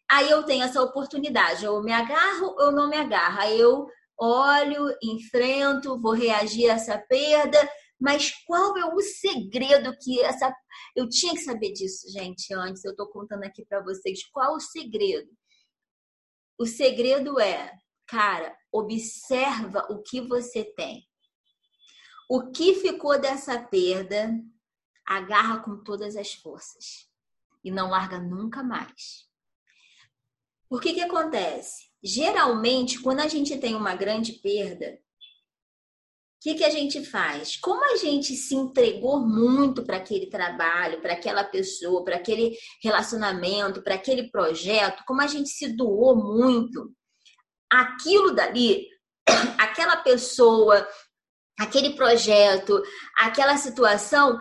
Aí 0.09 0.29
eu 0.29 0.43
tenho 0.43 0.63
essa 0.63 0.81
oportunidade. 0.81 1.65
Eu 1.65 1.81
me 1.81 1.91
agarro 1.91 2.55
ou 2.59 2.71
não 2.71 2.89
me 2.89 2.95
agarro. 2.97 3.41
Aí 3.41 3.59
eu 3.59 3.87
olho, 4.17 4.95
enfrento, 5.01 5.99
vou 5.99 6.13
reagir 6.13 6.69
a 6.69 6.75
essa 6.75 6.97
perda 6.97 7.59
mas 8.03 8.31
qual 8.45 8.77
é 8.77 8.93
o 8.93 8.99
segredo 8.99 9.95
que 9.97 10.19
essa. 10.19 10.53
Eu 10.93 11.07
tinha 11.07 11.33
que 11.33 11.39
saber 11.39 11.71
disso, 11.71 12.11
gente, 12.11 12.53
antes. 12.53 12.83
Eu 12.83 12.91
estou 12.91 13.07
contando 13.07 13.45
aqui 13.45 13.65
para 13.65 13.81
vocês. 13.81 14.25
Qual 14.25 14.55
o 14.55 14.59
segredo? 14.59 15.31
O 16.59 16.65
segredo 16.65 17.39
é, 17.39 17.71
cara, 18.05 18.53
observa 18.73 19.87
o 19.89 20.03
que 20.03 20.19
você 20.19 20.65
tem. 20.75 21.07
O 22.29 22.51
que 22.51 22.75
ficou 22.75 23.17
dessa 23.17 23.57
perda, 23.57 24.37
agarra 25.05 25.59
com 25.59 25.83
todas 25.83 26.15
as 26.15 26.33
forças 26.33 27.07
e 27.63 27.71
não 27.71 27.89
larga 27.89 28.19
nunca 28.19 28.63
mais. 28.63 29.27
Por 30.69 30.81
que 30.81 30.93
que 30.93 31.01
acontece? 31.01 31.89
Geralmente, 32.03 32.99
quando 32.99 33.19
a 33.21 33.27
gente 33.27 33.57
tem 33.57 33.75
uma 33.75 33.95
grande 33.95 34.33
perda, 34.33 34.99
que, 36.43 36.55
que 36.55 36.65
a 36.65 36.69
gente 36.69 37.05
faz? 37.05 37.55
Como 37.55 37.81
a 37.85 37.95
gente 37.95 38.35
se 38.35 38.53
entregou 38.53 39.25
muito 39.25 39.81
para 39.81 39.95
aquele 39.95 40.25
trabalho, 40.25 41.01
para 41.01 41.13
aquela 41.13 41.41
pessoa, 41.45 42.03
para 42.03 42.17
aquele 42.17 42.57
relacionamento, 42.83 43.81
para 43.81 43.95
aquele 43.95 44.29
projeto, 44.29 45.05
como 45.07 45.21
a 45.21 45.27
gente 45.27 45.47
se 45.47 45.69
doou 45.69 46.17
muito, 46.17 46.93
aquilo 47.71 48.31
dali, 48.35 48.89
aquela 49.57 49.95
pessoa, 49.95 50.85
aquele 51.57 51.95
projeto, 51.95 52.83
aquela 53.17 53.55
situação 53.55 54.37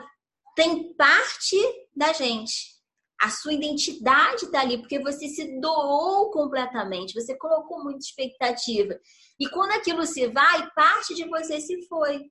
tem 0.55 0.95
parte 0.95 1.57
da 1.95 2.13
gente. 2.13 2.73
A 3.21 3.31
sua 3.31 3.53
identidade 3.53 4.47
está 4.47 4.61
ali, 4.61 4.79
porque 4.79 4.99
você 4.99 5.29
se 5.29 5.61
doou 5.61 6.31
completamente, 6.31 7.15
você 7.15 7.37
colocou 7.37 7.83
muita 7.83 8.01
expectativa. 8.01 8.99
E 9.39 9.49
quando 9.49 9.73
aquilo 9.73 10.05
se 10.05 10.27
vai, 10.27 10.69
parte 10.73 11.15
de 11.15 11.25
você 11.29 11.61
se 11.61 11.87
foi. 11.87 12.31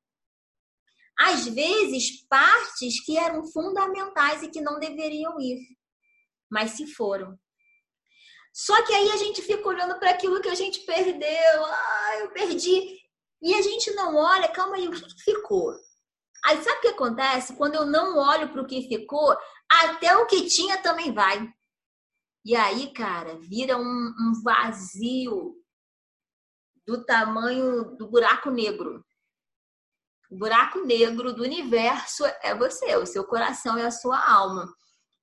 Às 1.17 1.45
vezes, 1.47 2.25
partes 2.27 3.03
que 3.05 3.17
eram 3.17 3.45
fundamentais 3.45 4.43
e 4.43 4.49
que 4.49 4.59
não 4.59 4.79
deveriam 4.79 5.39
ir, 5.39 5.59
mas 6.49 6.71
se 6.71 6.87
foram. 6.87 7.39
Só 8.53 8.83
que 8.85 8.93
aí 8.93 9.11
a 9.11 9.17
gente 9.17 9.41
fica 9.41 9.65
olhando 9.65 9.97
para 9.97 10.09
aquilo 10.09 10.41
que 10.41 10.49
a 10.49 10.55
gente 10.55 10.81
perdeu. 10.81 11.65
Ah, 11.65 12.17
eu 12.19 12.31
perdi. 12.31 12.99
E 13.41 13.53
a 13.55 13.61
gente 13.61 13.91
não 13.91 14.15
olha, 14.15 14.49
calma 14.49 14.75
aí, 14.75 14.87
o 14.87 14.91
que 14.91 15.23
ficou? 15.23 15.73
Aí 16.43 16.61
sabe 16.63 16.77
o 16.77 16.81
que 16.81 16.87
acontece? 16.89 17.55
Quando 17.55 17.75
eu 17.75 17.85
não 17.85 18.17
olho 18.17 18.49
para 18.49 18.61
o 18.61 18.65
que 18.65 18.87
ficou, 18.87 19.37
até 19.69 20.15
o 20.17 20.25
que 20.25 20.47
tinha 20.47 20.81
também 20.81 21.13
vai. 21.13 21.47
E 22.43 22.55
aí, 22.55 22.91
cara, 22.93 23.37
vira 23.39 23.77
um, 23.77 23.81
um 24.19 24.41
vazio 24.43 25.55
do 26.87 27.05
tamanho 27.05 27.95
do 27.95 28.09
buraco 28.09 28.49
negro. 28.49 29.05
O 30.31 30.37
buraco 30.37 30.79
negro 30.79 31.33
do 31.33 31.43
universo 31.43 32.25
é 32.41 32.55
você, 32.55 32.95
o 32.95 33.05
seu 33.05 33.23
coração 33.23 33.77
é 33.77 33.85
a 33.85 33.91
sua 33.91 34.19
alma. 34.19 34.73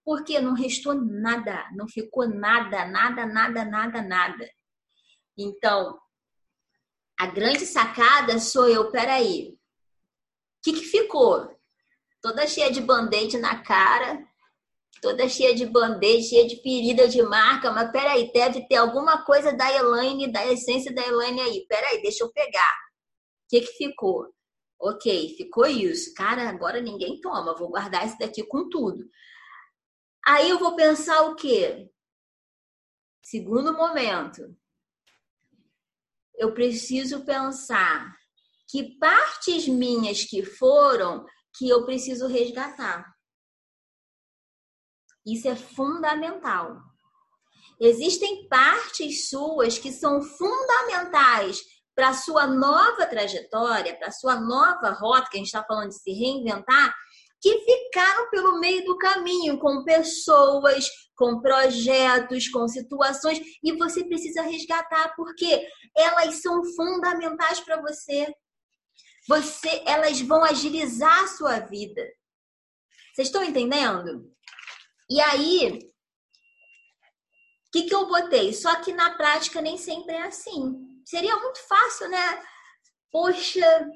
Porque 0.05 0.41
não 0.41 0.55
restou 0.55 0.95
nada, 0.95 1.69
não 1.75 1.89
ficou 1.89 2.29
nada, 2.29 2.87
nada, 2.87 3.27
nada, 3.27 3.65
nada, 3.65 4.03
nada. 4.03 4.51
Então, 5.37 5.99
a 7.19 7.27
grande 7.27 7.67
sacada 7.67 8.39
sou 8.39 8.69
eu, 8.69 8.91
peraí. 8.93 9.58
O 10.59 10.63
que, 10.63 10.73
que 10.73 10.87
ficou? 10.87 11.57
Toda 12.21 12.47
cheia 12.47 12.71
de 12.71 12.81
band-aid 12.81 13.39
na 13.39 13.63
cara, 13.63 14.27
toda 15.01 15.29
cheia 15.29 15.55
de 15.55 15.65
band-aid, 15.67 16.23
cheia 16.23 16.47
de 16.47 16.61
ferida 16.61 17.09
de 17.09 17.23
marca, 17.23 17.71
mas 17.71 17.91
peraí, 17.93 18.33
deve 18.33 18.67
ter 18.67 18.77
alguma 18.77 19.25
coisa 19.25 19.53
da 19.53 19.71
Elaine, 19.73 20.31
da 20.33 20.47
essência 20.47 20.93
da 20.93 21.07
Elaine 21.07 21.41
aí. 21.41 21.67
Peraí, 21.69 22.03
deixa 22.03 22.25
eu 22.25 22.33
pegar. 22.33 22.75
O 23.45 23.49
que, 23.49 23.61
que 23.61 23.73
ficou? 23.77 24.27
Ok, 24.81 25.35
ficou 25.37 25.67
isso. 25.67 26.13
Cara, 26.15 26.49
agora 26.49 26.81
ninguém 26.81 27.21
toma, 27.21 27.57
vou 27.57 27.69
guardar 27.69 28.07
esse 28.07 28.19
daqui 28.19 28.43
com 28.45 28.69
tudo. 28.69 29.09
Aí 30.27 30.51
eu 30.51 30.59
vou 30.59 30.77
pensar 30.77 31.23
o 31.23 31.35
quê? 31.35 31.91
Segundo 33.23 33.73
momento, 33.73 34.57
eu 36.35 36.53
preciso 36.53 37.25
pensar 37.25 38.18
que 38.69 38.99
partes 38.99 39.67
minhas 39.67 40.25
que 40.25 40.45
foram 40.45 41.25
que 41.57 41.69
eu 41.69 41.85
preciso 41.85 42.27
resgatar. 42.27 43.05
Isso 45.27 45.49
é 45.49 45.57
fundamental. 45.57 46.77
Existem 47.81 48.49
partes 48.49 49.29
suas 49.29 49.79
que 49.79 49.93
são 49.93 50.21
fundamentais 50.23 51.61
para 51.95 52.11
a 52.11 52.15
sua 52.15 52.47
nova 52.47 53.07
trajetória, 53.07 53.97
para 53.97 54.09
a 54.09 54.13
sua 54.13 54.37
nova 54.37 54.91
rota, 54.91 55.29
que 55.31 55.37
a 55.37 55.39
gente 55.39 55.47
está 55.47 55.65
falando 55.65 55.89
de 55.89 56.01
se 56.01 56.13
reinventar, 56.13 56.95
que 57.41 57.59
ficaram 57.61 58.31
pelo 58.31 58.59
meio 58.59 58.85
do 58.85 58.97
caminho, 58.97 59.59
com 59.59 59.85
pessoas, 59.85 60.89
com 61.17 61.41
projetos, 61.41 62.49
com 62.49 62.67
situações, 62.69 63.41
e 63.63 63.73
você 63.73 64.05
precisa 64.05 64.43
resgatar, 64.43 65.15
porque 65.17 65.67
elas 65.97 66.41
são 66.41 66.65
fundamentais 66.75 67.61
para 67.61 67.81
você. 67.81 68.33
Você, 69.29 69.83
elas 69.87 70.21
vão 70.23 70.43
agilizar 70.43 71.25
a 71.25 71.27
sua 71.27 71.61
vida. 71.61 72.03
Vocês 73.13 73.29
estão 73.29 73.45
entendendo? 73.45 74.33
E 75.11 75.21
aí, 75.21 75.91
o 77.67 77.71
que, 77.73 77.83
que 77.83 77.95
eu 77.95 78.07
botei? 78.07 78.55
Só 78.55 78.75
que 78.77 78.93
na 78.93 79.17
prática 79.17 79.61
nem 79.61 79.77
sempre 79.77 80.15
é 80.15 80.23
assim. 80.23 80.79
Seria 81.05 81.37
muito 81.37 81.59
fácil, 81.69 82.09
né? 82.09 82.43
Poxa, 83.13 83.89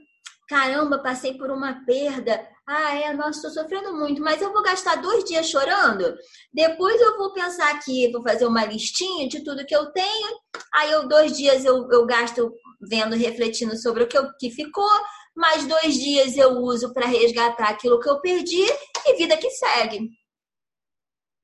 caramba, 0.48 1.02
passei 1.02 1.38
por 1.38 1.50
uma 1.50 1.84
perda. 1.86 2.46
Ah, 2.66 2.94
é, 2.94 3.12
nossa, 3.14 3.46
estou 3.46 3.50
sofrendo 3.50 3.96
muito, 3.96 4.22
mas 4.22 4.40
eu 4.40 4.52
vou 4.52 4.62
gastar 4.62 4.96
dois 4.96 5.24
dias 5.24 5.48
chorando. 5.48 6.14
Depois 6.52 7.00
eu 7.00 7.16
vou 7.16 7.32
pensar 7.32 7.70
aqui, 7.70 8.10
vou 8.12 8.22
fazer 8.22 8.46
uma 8.46 8.64
listinha 8.64 9.28
de 9.28 9.42
tudo 9.42 9.64
que 9.66 9.74
eu 9.74 9.92
tenho. 9.92 10.38
Aí 10.74 10.90
eu 10.90 11.08
dois 11.08 11.36
dias 11.36 11.64
eu, 11.64 11.88
eu 11.90 12.06
gasto 12.06 12.52
vendo, 12.80 13.16
refletindo 13.16 13.76
sobre 13.76 14.04
o 14.04 14.08
que, 14.08 14.16
eu, 14.16 14.30
que 14.38 14.50
ficou. 14.50 14.90
Mais 15.34 15.66
dois 15.66 15.94
dias 15.94 16.36
eu 16.36 16.58
uso 16.58 16.92
para 16.92 17.06
resgatar 17.06 17.70
aquilo 17.70 18.00
que 18.00 18.08
eu 18.08 18.20
perdi 18.20 18.64
e 19.06 19.16
vida 19.16 19.36
que 19.36 19.50
segue. 19.50 20.10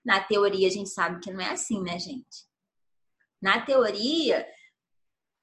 Na 0.04 0.20
teoria, 0.20 0.68
a 0.68 0.70
gente 0.70 0.90
sabe 0.90 1.20
que 1.20 1.32
não 1.32 1.40
é 1.40 1.50
assim, 1.50 1.82
né, 1.82 1.98
gente? 1.98 2.46
Na 3.40 3.64
teoria, 3.64 4.46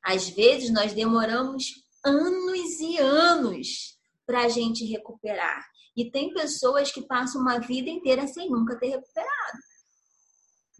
às 0.03 0.29
vezes 0.29 0.71
nós 0.71 0.93
demoramos 0.93 1.85
anos 2.03 2.79
e 2.79 2.97
anos 2.97 3.97
para 4.25 4.41
a 4.41 4.49
gente 4.49 4.85
recuperar. 4.85 5.65
E 5.95 6.11
tem 6.11 6.33
pessoas 6.33 6.91
que 6.91 7.01
passam 7.01 7.41
uma 7.41 7.59
vida 7.59 7.89
inteira 7.89 8.27
sem 8.27 8.49
nunca 8.49 8.77
ter 8.77 8.87
recuperado. 8.87 9.57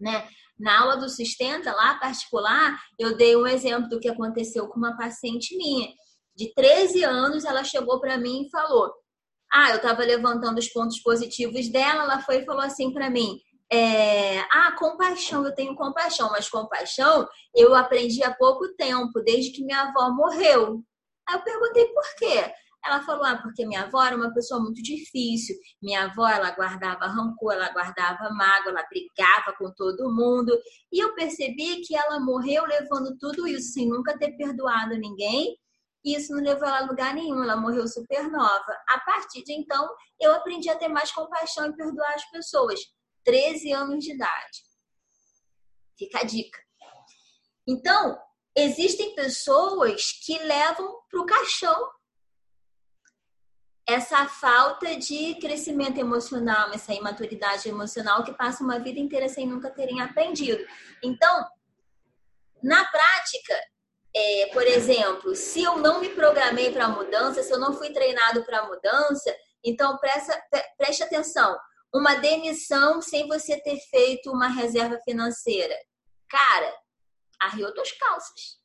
Né? 0.00 0.28
Na 0.58 0.80
aula 0.80 0.96
do 0.96 1.08
Sustenta, 1.08 1.72
lá 1.72 1.94
particular, 1.94 2.78
eu 2.98 3.16
dei 3.16 3.34
um 3.36 3.46
exemplo 3.46 3.88
do 3.88 3.98
que 3.98 4.08
aconteceu 4.08 4.68
com 4.68 4.78
uma 4.78 4.96
paciente 4.96 5.56
minha. 5.56 5.92
De 6.36 6.52
13 6.54 7.02
anos, 7.04 7.44
ela 7.44 7.64
chegou 7.64 8.00
para 8.00 8.18
mim 8.18 8.42
e 8.42 8.50
falou: 8.50 8.92
Ah, 9.52 9.70
eu 9.70 9.76
estava 9.76 10.02
levantando 10.02 10.58
os 10.58 10.68
pontos 10.68 11.00
positivos 11.00 11.68
dela. 11.68 12.04
Ela 12.04 12.20
foi 12.20 12.38
e 12.38 12.44
falou 12.44 12.62
assim 12.62 12.92
para 12.92 13.08
mim: 13.08 13.40
é, 13.72 14.40
ah, 14.40 14.72
compaixão, 14.78 15.44
eu 15.44 15.54
tenho 15.54 15.74
compaixão, 15.74 16.30
mas 16.30 16.48
compaixão 16.48 17.26
eu 17.54 17.74
aprendi 17.74 18.22
há 18.22 18.32
pouco 18.32 18.68
tempo, 18.76 19.20
desde 19.24 19.50
que 19.50 19.64
minha 19.64 19.82
avó 19.82 20.10
morreu. 20.10 20.82
Aí 21.28 21.36
eu 21.36 21.42
perguntei 21.42 21.86
por 21.86 22.04
quê. 22.16 22.52
Ela 22.84 23.02
falou, 23.02 23.24
ah, 23.24 23.36
porque 23.42 23.66
minha 23.66 23.82
avó 23.82 24.00
era 24.04 24.14
uma 24.16 24.32
pessoa 24.32 24.60
muito 24.60 24.80
difícil. 24.80 25.56
Minha 25.82 26.04
avó, 26.04 26.28
ela 26.28 26.52
guardava 26.52 27.06
rancor, 27.06 27.54
ela 27.54 27.72
guardava 27.72 28.30
mágoa, 28.30 28.70
ela 28.70 28.86
brigava 28.88 29.56
com 29.58 29.72
todo 29.74 30.14
mundo. 30.14 30.56
E 30.92 31.02
eu 31.02 31.12
percebi 31.14 31.80
que 31.80 31.96
ela 31.96 32.20
morreu 32.20 32.64
levando 32.64 33.16
tudo 33.18 33.48
isso 33.48 33.72
sem 33.72 33.88
nunca 33.88 34.16
ter 34.16 34.36
perdoado 34.36 34.96
ninguém. 34.96 35.56
E 36.06 36.14
isso 36.14 36.32
não 36.32 36.40
levou 36.40 36.68
ela 36.68 36.78
a 36.78 36.86
lugar 36.86 37.12
nenhum, 37.12 37.42
ela 37.42 37.56
morreu 37.56 37.84
super 37.88 38.30
nova. 38.30 38.80
A 38.88 39.00
partir 39.00 39.42
de 39.42 39.52
então, 39.52 39.92
eu 40.20 40.32
aprendi 40.32 40.70
a 40.70 40.78
ter 40.78 40.86
mais 40.86 41.10
compaixão 41.10 41.66
e 41.66 41.74
perdoar 41.74 42.14
as 42.14 42.24
pessoas. 42.30 42.80
13 43.24 43.72
anos 43.72 44.04
de 44.04 44.12
idade. 44.12 44.62
Fica 45.98 46.20
a 46.20 46.22
dica. 46.22 46.60
Então, 47.66 48.16
existem 48.54 49.16
pessoas 49.16 50.12
que 50.24 50.38
levam 50.38 50.96
para 51.10 51.20
o 51.20 51.26
caixão 51.26 51.90
essa 53.88 54.26
falta 54.28 54.96
de 54.96 55.34
crescimento 55.36 55.98
emocional, 55.98 56.72
essa 56.72 56.94
imaturidade 56.94 57.68
emocional 57.68 58.22
que 58.22 58.32
passa 58.32 58.62
uma 58.62 58.78
vida 58.78 59.00
inteira 59.00 59.28
sem 59.28 59.46
nunca 59.46 59.70
terem 59.70 60.00
aprendido. 60.00 60.64
Então, 61.02 61.44
na 62.62 62.84
prática, 62.84 63.54
é, 64.18 64.46
por 64.46 64.62
exemplo, 64.66 65.36
se 65.36 65.62
eu 65.62 65.76
não 65.76 66.00
me 66.00 66.08
programei 66.08 66.72
para 66.72 66.88
mudança, 66.88 67.42
se 67.42 67.52
eu 67.52 67.58
não 67.58 67.74
fui 67.74 67.90
treinado 67.90 68.42
para 68.44 68.66
mudança, 68.66 69.36
então 69.62 69.98
presta, 69.98 70.42
preste 70.78 71.02
atenção 71.02 71.54
uma 71.94 72.14
demissão 72.14 73.00
sem 73.00 73.26
você 73.26 73.60
ter 73.60 73.78
feito 73.90 74.30
uma 74.30 74.48
reserva 74.48 74.98
financeira. 75.00 75.74
Cara, 76.28 76.74
arriou 77.40 77.72
tuas 77.74 77.92
calças. 77.92 78.58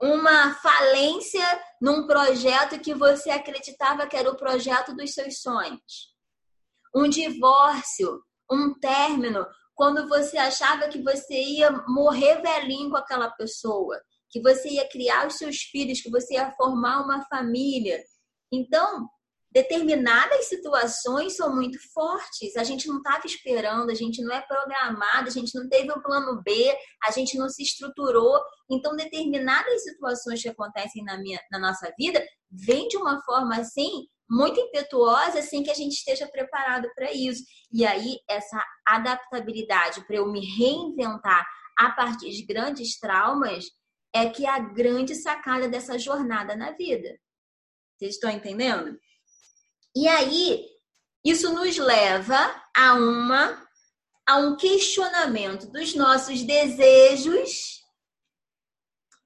Uma 0.00 0.54
falência 0.54 1.44
num 1.80 2.06
projeto 2.06 2.78
que 2.80 2.94
você 2.94 3.30
acreditava 3.30 4.06
que 4.06 4.16
era 4.16 4.30
o 4.30 4.36
projeto 4.36 4.94
dos 4.94 5.12
seus 5.12 5.40
sonhos. 5.40 6.12
Um 6.94 7.08
divórcio, 7.08 8.22
um 8.50 8.74
término, 8.78 9.46
quando 9.74 10.08
você 10.08 10.36
achava 10.36 10.88
que 10.88 11.02
você 11.02 11.34
ia 11.34 11.70
morrer 11.88 12.40
velhinho 12.42 12.90
com 12.90 12.96
aquela 12.96 13.30
pessoa, 13.30 14.00
que 14.34 14.42
você 14.42 14.68
ia 14.68 14.88
criar 14.88 15.28
os 15.28 15.36
seus 15.36 15.58
filhos, 15.58 16.00
que 16.00 16.10
você 16.10 16.34
ia 16.34 16.50
formar 16.56 17.04
uma 17.04 17.24
família. 17.26 18.02
Então, 18.52 19.08
determinadas 19.52 20.46
situações 20.46 21.36
são 21.36 21.54
muito 21.54 21.78
fortes. 21.92 22.56
A 22.56 22.64
gente 22.64 22.88
não 22.88 22.96
estava 22.96 23.24
esperando, 23.24 23.90
a 23.90 23.94
gente 23.94 24.20
não 24.24 24.34
é 24.34 24.40
programado, 24.40 25.28
a 25.28 25.30
gente 25.30 25.54
não 25.54 25.68
teve 25.68 25.92
um 25.92 26.02
plano 26.02 26.42
B, 26.42 26.76
a 27.04 27.12
gente 27.12 27.38
não 27.38 27.48
se 27.48 27.62
estruturou. 27.62 28.36
Então, 28.68 28.96
determinadas 28.96 29.84
situações 29.84 30.42
que 30.42 30.48
acontecem 30.48 31.04
na, 31.04 31.16
minha, 31.16 31.40
na 31.52 31.60
nossa 31.60 31.88
vida 31.96 32.20
vêm 32.50 32.88
de 32.88 32.96
uma 32.96 33.22
forma 33.22 33.56
assim 33.56 34.04
muito 34.28 34.58
impetuosa 34.58 35.42
sem 35.42 35.62
que 35.62 35.70
a 35.70 35.74
gente 35.74 35.92
esteja 35.92 36.26
preparado 36.26 36.88
para 36.96 37.12
isso. 37.12 37.44
E 37.72 37.86
aí, 37.86 38.16
essa 38.28 38.60
adaptabilidade 38.84 40.04
para 40.08 40.16
eu 40.16 40.26
me 40.26 40.44
reinventar 40.44 41.46
a 41.78 41.92
partir 41.92 42.30
de 42.30 42.44
grandes 42.44 42.98
traumas 42.98 43.66
é 44.14 44.30
que 44.30 44.46
é 44.46 44.48
a 44.48 44.60
grande 44.60 45.14
sacada 45.14 45.68
dessa 45.68 45.98
jornada 45.98 46.54
na 46.54 46.70
vida. 46.70 47.18
Vocês 47.96 48.14
estão 48.14 48.30
entendendo? 48.30 48.98
E 49.94 50.06
aí, 50.06 50.66
isso 51.24 51.52
nos 51.52 51.76
leva 51.76 52.36
a 52.76 52.94
uma 52.94 53.64
a 54.26 54.38
um 54.38 54.56
questionamento 54.56 55.70
dos 55.70 55.94
nossos 55.94 56.42
desejos 56.42 57.82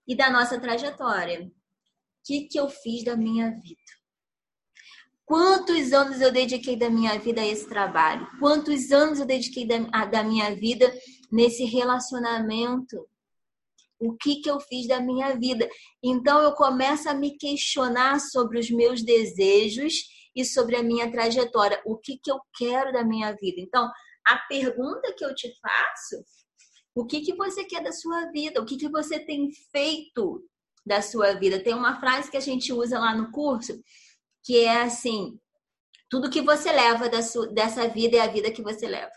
e 0.09 0.17
da 0.17 0.29
nossa 0.29 0.59
trajetória. 0.59 1.47
O 1.47 1.53
que, 2.25 2.49
que 2.49 2.59
eu 2.59 2.69
fiz 2.69 3.05
da 3.05 3.17
minha 3.17 3.51
vida? 3.53 3.81
Quantos 5.25 5.93
anos 5.93 6.21
eu 6.21 6.33
dediquei 6.33 6.75
da 6.75 6.91
minha 6.91 7.19
vida 7.19 7.43
a 7.43 7.47
esse 7.47 7.69
trabalho? 7.69 8.27
Quantos 8.41 8.91
anos 8.91 9.21
eu 9.21 9.27
dediquei 9.27 9.67
da, 9.67 10.05
da 10.07 10.25
minha 10.25 10.55
vida 10.57 10.93
nesse 11.31 11.65
relacionamento? 11.65 13.09
O 13.99 14.17
que, 14.17 14.41
que 14.41 14.51
eu 14.51 14.61
fiz 14.61 14.87
da 14.87 15.01
minha 15.01 15.37
vida? 15.37 15.69
Então 16.03 16.41
eu 16.41 16.53
começo 16.53 17.09
a 17.09 17.15
me 17.15 17.37
questionar 17.37 18.21
sobre 18.21 18.59
os 18.59 18.71
meus 18.71 19.03
desejos 19.03 19.95
e 20.35 20.45
sobre 20.45 20.77
a 20.77 20.83
minha 20.83 21.11
trajetória, 21.11 21.81
o 21.85 21.97
que, 21.97 22.19
que 22.23 22.31
eu 22.31 22.39
quero 22.57 22.93
da 22.93 23.05
minha 23.05 23.33
vida. 23.33 23.61
Então, 23.61 23.91
a 24.27 24.37
pergunta 24.49 25.13
que 25.17 25.25
eu 25.25 25.35
te 25.35 25.53
faço, 25.61 26.25
o 26.95 27.05
que, 27.07 27.21
que 27.21 27.35
você 27.35 27.65
quer 27.65 27.83
da 27.83 27.93
sua 27.93 28.31
vida? 28.31 28.61
O 28.61 28.65
que, 28.65 28.77
que 28.77 28.89
você 28.89 29.19
tem 29.19 29.51
feito 29.73 30.45
da 30.87 31.03
sua 31.03 31.33
vida? 31.35 31.63
Tem 31.63 31.75
uma 31.75 31.99
frase 31.99 32.31
que 32.31 32.37
a 32.37 32.41
gente 32.41 32.73
usa 32.73 32.99
lá 32.99 33.15
no 33.15 33.33
curso 33.33 33.81
que 34.49 34.65
é 34.65 34.83
assim: 34.83 35.39
tudo 36.09 36.31
que 36.31 36.41
você 36.41 36.73
leva 36.73 37.09
dessa 37.09 37.89
vida 37.89 38.17
é 38.17 38.21
a 38.21 38.33
vida 38.33 38.51
que 38.51 38.63
você 38.63 38.87
leva. 38.87 39.13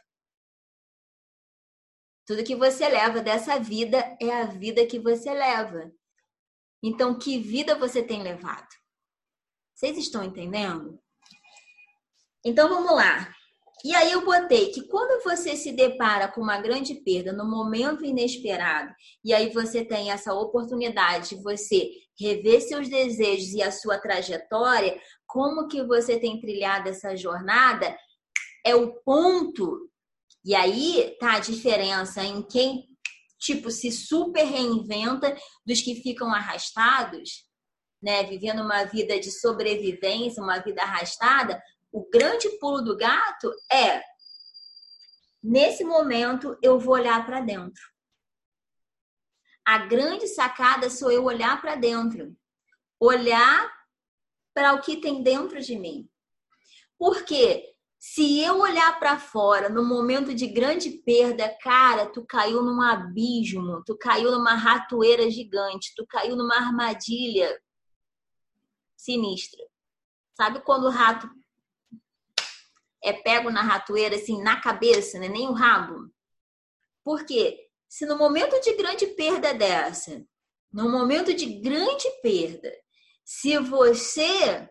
Tudo 2.31 2.45
que 2.45 2.55
você 2.55 2.87
leva 2.87 3.19
dessa 3.19 3.59
vida 3.59 4.15
é 4.17 4.31
a 4.31 4.45
vida 4.45 4.85
que 4.85 4.97
você 4.97 5.33
leva. 5.33 5.91
Então, 6.81 7.19
que 7.19 7.37
vida 7.37 7.75
você 7.75 8.01
tem 8.01 8.23
levado? 8.23 8.69
Vocês 9.75 9.97
estão 9.97 10.23
entendendo? 10.23 10.97
Então, 12.45 12.69
vamos 12.69 12.95
lá. 12.95 13.29
E 13.83 13.93
aí 13.93 14.13
eu 14.13 14.23
botei 14.23 14.71
que 14.71 14.87
quando 14.87 15.21
você 15.25 15.57
se 15.57 15.73
depara 15.73 16.29
com 16.29 16.39
uma 16.39 16.61
grande 16.61 16.95
perda 17.03 17.33
no 17.33 17.43
momento 17.43 18.05
inesperado, 18.05 18.93
e 19.25 19.33
aí 19.33 19.51
você 19.51 19.83
tem 19.83 20.09
essa 20.09 20.33
oportunidade 20.33 21.35
de 21.35 21.43
você 21.43 21.89
rever 22.17 22.61
seus 22.61 22.87
desejos 22.87 23.51
e 23.51 23.61
a 23.61 23.73
sua 23.73 23.99
trajetória, 23.99 24.97
como 25.27 25.67
que 25.67 25.83
você 25.83 26.17
tem 26.17 26.39
trilhado 26.39 26.87
essa 26.87 27.13
jornada, 27.13 27.93
é 28.65 28.73
o 28.73 28.93
ponto. 29.01 29.90
E 30.43 30.55
aí 30.55 31.15
tá 31.19 31.35
a 31.35 31.39
diferença 31.39 32.23
em 32.23 32.41
quem 32.41 32.89
tipo 33.37 33.71
se 33.71 33.91
super 33.91 34.43
reinventa 34.43 35.35
dos 35.65 35.81
que 35.81 35.95
ficam 35.95 36.31
arrastados, 36.33 37.47
né, 38.01 38.23
vivendo 38.23 38.61
uma 38.61 38.83
vida 38.83 39.19
de 39.19 39.31
sobrevivência, 39.31 40.41
uma 40.41 40.59
vida 40.59 40.81
arrastada, 40.81 41.61
o 41.91 42.07
grande 42.09 42.49
pulo 42.59 42.81
do 42.81 42.95
gato 42.95 43.51
é 43.71 44.01
nesse 45.43 45.83
momento 45.83 46.57
eu 46.61 46.79
vou 46.79 46.93
olhar 46.93 47.25
para 47.25 47.41
dentro. 47.41 47.81
A 49.65 49.79
grande 49.79 50.27
sacada 50.27 50.89
sou 50.89 51.11
eu 51.11 51.23
olhar 51.23 51.59
para 51.61 51.75
dentro. 51.75 52.35
Olhar 52.99 53.71
para 54.53 54.73
o 54.73 54.81
que 54.81 54.97
tem 54.97 55.21
dentro 55.21 55.61
de 55.61 55.77
mim. 55.77 56.09
Porque 56.97 57.70
se 58.03 58.41
eu 58.41 58.59
olhar 58.59 58.99
para 58.99 59.19
fora 59.19 59.69
no 59.69 59.85
momento 59.85 60.33
de 60.33 60.47
grande 60.47 60.89
perda, 60.89 61.55
cara, 61.61 62.07
tu 62.07 62.25
caiu 62.25 62.63
num 62.63 62.81
abismo, 62.81 63.83
tu 63.85 63.95
caiu 63.95 64.31
numa 64.31 64.55
ratoeira 64.55 65.29
gigante, 65.29 65.93
tu 65.95 66.03
caiu 66.07 66.35
numa 66.35 66.55
armadilha 66.55 67.61
sinistra. 68.97 69.63
Sabe 70.33 70.61
quando 70.61 70.85
o 70.85 70.89
rato 70.89 71.29
é 73.03 73.13
pego 73.13 73.51
na 73.51 73.61
ratoeira, 73.61 74.15
assim, 74.15 74.41
na 74.41 74.59
cabeça, 74.59 75.19
né? 75.19 75.27
nem 75.27 75.47
o 75.47 75.53
rabo. 75.53 76.11
Porque 77.03 77.69
se 77.87 78.07
no 78.07 78.17
momento 78.17 78.59
de 78.61 78.73
grande 78.73 79.05
perda 79.05 79.53
dessa, 79.53 80.25
no 80.73 80.89
momento 80.89 81.35
de 81.35 81.45
grande 81.59 82.09
perda, 82.23 82.75
se 83.23 83.59
você 83.59 84.67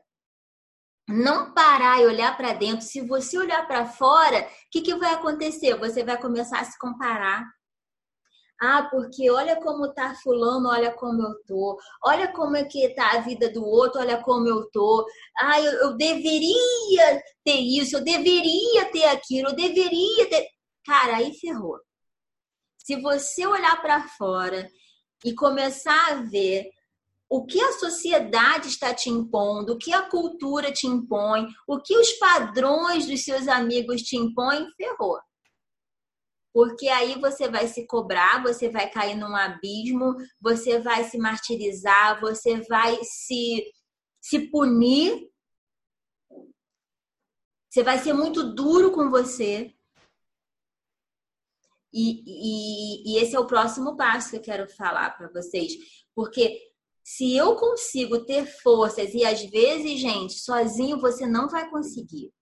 não 1.11 1.53
parar 1.53 2.01
e 2.01 2.07
olhar 2.07 2.37
para 2.37 2.53
dentro, 2.53 2.87
se 2.87 3.01
você 3.01 3.39
olhar 3.39 3.67
para 3.67 3.87
fora, 3.87 4.41
o 4.41 4.47
que, 4.71 4.81
que 4.81 4.95
vai 4.97 5.15
acontecer? 5.15 5.77
Você 5.77 6.05
vai 6.05 6.19
começar 6.21 6.61
a 6.61 6.65
se 6.65 6.79
comparar 6.79 7.45
ah, 8.61 8.87
porque 8.91 9.31
olha 9.31 9.57
como 9.57 9.91
tá 9.95 10.15
fulano, 10.23 10.69
olha 10.69 10.93
como 10.93 11.23
eu 11.23 11.35
tô. 11.47 11.79
Olha 12.05 12.31
como 12.31 12.57
é 12.57 12.65
que 12.65 12.95
tá 12.95 13.13
a 13.13 13.21
vida 13.21 13.51
do 13.51 13.65
outro, 13.65 14.01
olha 14.01 14.23
como 14.23 14.47
eu 14.47 14.71
tô. 14.71 15.07
Ah, 15.41 15.59
eu, 15.59 15.73
eu 15.73 15.97
deveria 15.97 17.23
ter 17.43 17.59
isso, 17.59 17.97
eu 17.97 18.05
deveria 18.05 18.85
ter 18.93 19.05
aquilo, 19.07 19.49
eu 19.49 19.57
deveria 19.57 20.29
ter. 20.29 20.47
Cara, 20.85 21.17
aí 21.17 21.33
ferrou. 21.41 21.79
Se 22.77 23.01
você 23.01 23.47
olhar 23.47 23.81
para 23.81 24.07
fora 24.09 24.69
e 25.25 25.35
começar 25.35 26.13
a 26.13 26.15
ver 26.17 26.69
o 27.31 27.47
que 27.47 27.61
a 27.63 27.73
sociedade 27.75 28.67
está 28.67 28.93
te 28.93 29.09
impondo, 29.09 29.75
o 29.75 29.79
que 29.79 29.93
a 29.93 30.03
cultura 30.03 30.73
te 30.73 30.89
impõe, 30.89 31.47
o 31.65 31.81
que 31.81 31.97
os 31.97 32.11
padrões 32.15 33.07
dos 33.07 33.23
seus 33.23 33.47
amigos 33.47 34.03
te 34.03 34.17
impõem, 34.17 34.69
ferrou. 34.73 35.17
Porque 36.53 36.89
aí 36.89 37.21
você 37.21 37.49
vai 37.49 37.69
se 37.69 37.87
cobrar, 37.87 38.43
você 38.43 38.69
vai 38.69 38.91
cair 38.91 39.17
num 39.17 39.37
abismo, 39.37 40.17
você 40.41 40.81
vai 40.81 41.05
se 41.05 41.17
martirizar, 41.19 42.21
você 42.21 42.63
vai 42.63 42.99
se, 43.05 43.65
se 44.21 44.51
punir, 44.51 45.31
você 47.71 47.85
vai 47.85 48.01
ser 48.01 48.13
muito 48.13 48.53
duro 48.53 48.91
com 48.91 49.09
você. 49.09 49.73
E, 51.93 52.25
e, 52.27 53.13
e 53.13 53.23
esse 53.23 53.37
é 53.37 53.39
o 53.39 53.47
próximo 53.47 53.97
passo 53.97 54.31
que 54.31 54.37
eu 54.39 54.43
quero 54.43 54.69
falar 54.69 55.17
para 55.17 55.29
vocês, 55.29 55.73
porque 56.13 56.70
se 57.03 57.37
eu 57.37 57.57
consigo 57.57 58.25
ter 58.25 58.47
forças 58.47 59.15
e 59.15 59.25
às 59.25 59.43
vezes, 59.43 60.01
gente, 60.01 60.35
sozinho 60.35 61.01
você 61.01 61.27
não 61.27 61.49
vai 61.49 61.69
conseguir. 61.71 62.33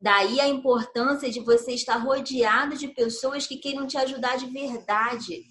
Daí 0.00 0.40
a 0.40 0.48
importância 0.48 1.30
de 1.30 1.40
você 1.40 1.72
estar 1.72 1.96
rodeado 1.96 2.76
de 2.76 2.88
pessoas 2.88 3.46
que 3.46 3.58
queiram 3.58 3.86
te 3.86 3.98
ajudar 3.98 4.38
de 4.38 4.46
verdade. 4.46 5.44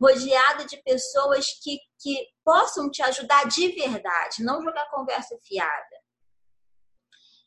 Rodeado 0.00 0.66
de 0.66 0.76
pessoas 0.82 1.46
que, 1.62 1.78
que 2.00 2.28
possam 2.44 2.90
te 2.90 3.02
ajudar 3.02 3.48
de 3.48 3.68
verdade, 3.68 4.42
não 4.42 4.62
jogar 4.62 4.88
conversa 4.90 5.36
fiada. 5.42 6.02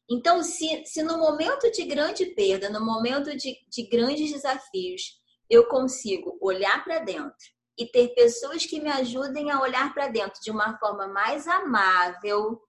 Então, 0.09 0.43
se, 0.43 0.85
se 0.85 1.01
no 1.01 1.17
momento 1.17 1.71
de 1.71 1.83
grande 1.83 2.25
perda, 2.27 2.69
no 2.69 2.85
momento 2.85 3.35
de, 3.35 3.57
de 3.69 3.89
grandes 3.89 4.31
desafios, 4.31 5.19
eu 5.49 5.67
consigo 5.67 6.37
olhar 6.41 6.83
para 6.83 6.99
dentro 6.99 7.54
e 7.77 7.85
ter 7.85 8.09
pessoas 8.09 8.65
que 8.65 8.79
me 8.79 8.89
ajudem 8.89 9.51
a 9.51 9.59
olhar 9.59 9.93
para 9.93 10.07
dentro 10.07 10.41
de 10.41 10.51
uma 10.51 10.77
forma 10.77 11.07
mais 11.07 11.47
amável, 11.47 12.61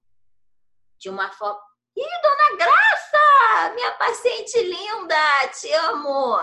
de 0.98 1.08
uma 1.08 1.30
forma 1.32 1.60
Ih, 1.98 2.22
dona 2.22 2.58
Graça, 2.58 3.74
minha 3.74 3.90
paciente 3.92 4.60
linda, 4.62 5.48
te 5.48 5.72
amo. 5.72 6.38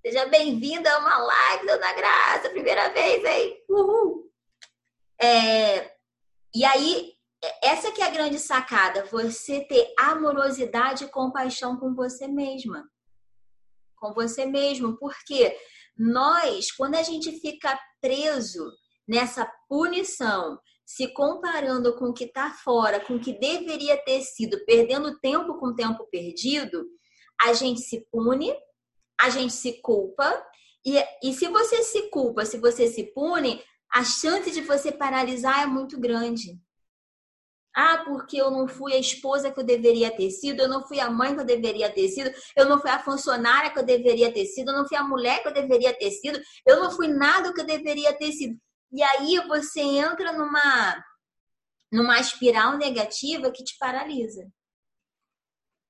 Seja 0.00 0.26
bem-vinda 0.26 0.88
a 0.94 0.98
uma 1.00 1.18
live, 1.18 1.66
dona 1.66 1.92
Graça, 1.92 2.50
primeira 2.50 2.88
vez, 2.90 3.24
hein? 3.24 3.64
Uhul. 3.68 4.30
É, 5.20 5.92
e 6.54 6.64
aí, 6.64 7.14
essa 7.60 7.90
que 7.90 8.00
é 8.00 8.06
a 8.06 8.10
grande 8.10 8.38
sacada, 8.38 9.04
você 9.06 9.64
ter 9.64 9.92
amorosidade 9.98 11.02
e 11.02 11.10
compaixão 11.10 11.76
com 11.76 11.92
você 11.92 12.28
mesma. 12.28 12.88
Com 13.96 14.12
você 14.12 14.46
mesmo, 14.46 14.96
porque 14.98 15.58
nós, 15.96 16.70
quando 16.72 16.94
a 16.94 17.02
gente 17.02 17.32
fica 17.40 17.78
preso 18.00 18.70
nessa 19.08 19.50
punição, 19.68 20.58
se 20.84 21.08
comparando 21.08 21.96
com 21.96 22.06
o 22.06 22.12
que 22.12 22.24
está 22.24 22.50
fora, 22.50 23.00
com 23.00 23.16
o 23.16 23.20
que 23.20 23.32
deveria 23.32 23.96
ter 24.04 24.22
sido, 24.22 24.64
perdendo 24.64 25.18
tempo 25.18 25.58
com 25.58 25.74
tempo 25.74 26.06
perdido, 26.10 26.86
a 27.40 27.52
gente 27.52 27.80
se 27.80 28.06
pune, 28.10 28.54
a 29.20 29.30
gente 29.30 29.52
se 29.52 29.80
culpa, 29.80 30.44
e, 30.84 30.96
e 31.22 31.32
se 31.32 31.48
você 31.48 31.82
se 31.82 32.08
culpa, 32.10 32.44
se 32.44 32.58
você 32.58 32.86
se 32.86 33.04
pune, 33.12 33.62
a 33.92 34.04
chance 34.04 34.50
de 34.50 34.60
você 34.60 34.92
paralisar 34.92 35.62
é 35.62 35.66
muito 35.66 35.98
grande. 35.98 36.60
Ah, 37.78 38.02
porque 38.06 38.38
eu 38.38 38.50
não 38.50 38.66
fui 38.66 38.94
a 38.94 38.98
esposa 38.98 39.50
que 39.50 39.60
eu 39.60 39.64
deveria 39.64 40.10
ter 40.10 40.30
sido, 40.30 40.62
eu 40.62 40.68
não 40.68 40.86
fui 40.88 40.98
a 40.98 41.10
mãe 41.10 41.34
que 41.34 41.42
eu 41.42 41.44
deveria 41.44 41.92
ter 41.92 42.08
sido, 42.08 42.32
eu 42.56 42.66
não 42.66 42.80
fui 42.80 42.88
a 42.88 42.98
funcionária 42.98 43.70
que 43.70 43.78
eu 43.78 43.84
deveria 43.84 44.32
ter 44.32 44.46
sido, 44.46 44.70
eu 44.70 44.78
não 44.78 44.88
fui 44.88 44.96
a 44.96 45.04
mulher 45.04 45.42
que 45.42 45.48
eu 45.48 45.52
deveria 45.52 45.92
ter 45.92 46.10
sido, 46.10 46.40
eu 46.64 46.80
não 46.82 46.90
fui 46.90 47.06
nada 47.06 47.52
que 47.52 47.60
eu 47.60 47.66
deveria 47.66 48.16
ter 48.16 48.32
sido. 48.32 48.58
E 48.90 49.02
aí 49.02 49.46
você 49.46 49.82
entra 49.82 50.32
numa, 50.32 51.04
numa 51.92 52.18
espiral 52.18 52.78
negativa 52.78 53.50
que 53.50 53.62
te 53.62 53.76
paralisa. 53.78 54.50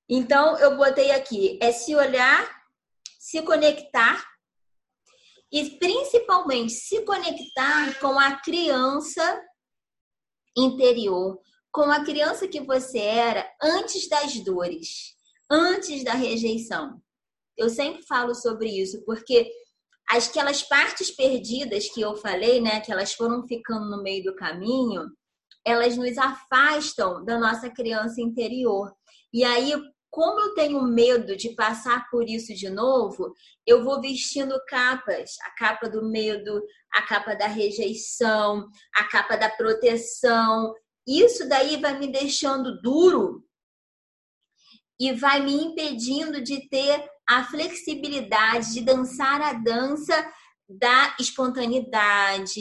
Então, 0.09 0.59
eu 0.59 0.77
botei 0.77 1.13
aqui: 1.13 1.57
é 1.63 1.71
se 1.71 1.95
olhar, 1.95 2.49
se 3.19 3.43
conectar 3.43 4.25
e 5.53 5.79
principalmente 5.79 6.73
se 6.73 7.05
conectar 7.05 7.97
com 8.01 8.19
a 8.19 8.41
criança 8.41 9.41
interior, 10.57 11.41
com 11.77 11.93
a 11.93 12.03
criança 12.03 12.49
que 12.49 12.63
você 12.63 13.01
era 13.01 13.47
antes 13.63 14.09
das 14.09 14.41
dores, 14.41 15.15
antes 15.51 16.03
da 16.03 16.15
rejeição. 16.15 17.03
Eu 17.55 17.69
sempre 17.69 18.03
falo 18.03 18.35
sobre 18.35 18.71
isso, 18.71 19.05
porque 19.05 19.47
aquelas 20.09 20.63
partes 20.63 21.11
perdidas 21.11 21.91
que 21.91 22.01
eu 22.01 22.17
falei, 22.17 22.63
né, 22.63 22.81
que 22.81 22.91
elas 22.91 23.13
foram 23.13 23.47
ficando 23.47 23.91
no 23.91 24.03
meio 24.03 24.25
do 24.25 24.35
caminho, 24.35 25.05
elas 25.67 25.99
nos 25.99 26.17
afastam 26.17 27.23
da 27.23 27.39
nossa 27.39 27.69
criança 27.69 28.23
interior. 28.23 28.91
E 29.31 29.45
aí, 29.45 29.75
como 30.09 30.41
eu 30.41 30.55
tenho 30.55 30.81
medo 30.81 31.37
de 31.37 31.51
passar 31.51 32.09
por 32.09 32.27
isso 32.27 32.55
de 32.55 32.71
novo, 32.71 33.35
eu 33.67 33.85
vou 33.85 34.01
vestindo 34.01 34.59
capas, 34.67 35.35
a 35.43 35.51
capa 35.51 35.91
do 35.91 36.09
medo, 36.09 36.59
a 36.95 37.03
capa 37.03 37.35
da 37.35 37.47
rejeição, 37.47 38.67
a 38.95 39.05
capa 39.05 39.37
da 39.37 39.51
proteção. 39.51 40.73
Isso 41.07 41.49
daí 41.49 41.81
vai 41.81 41.99
me 41.99 42.09
deixando 42.09 42.81
duro 42.81 43.45
e 44.99 45.13
vai 45.13 45.41
me 45.41 45.53
impedindo 45.53 46.43
de 46.43 46.69
ter 46.69 47.09
a 47.29 47.45
flexibilidade 47.45 48.73
de 48.73 48.81
dançar 48.81 49.41
a 49.41 49.53
dança 49.53 50.33
da 50.69 51.15
espontaneidade, 51.21 52.55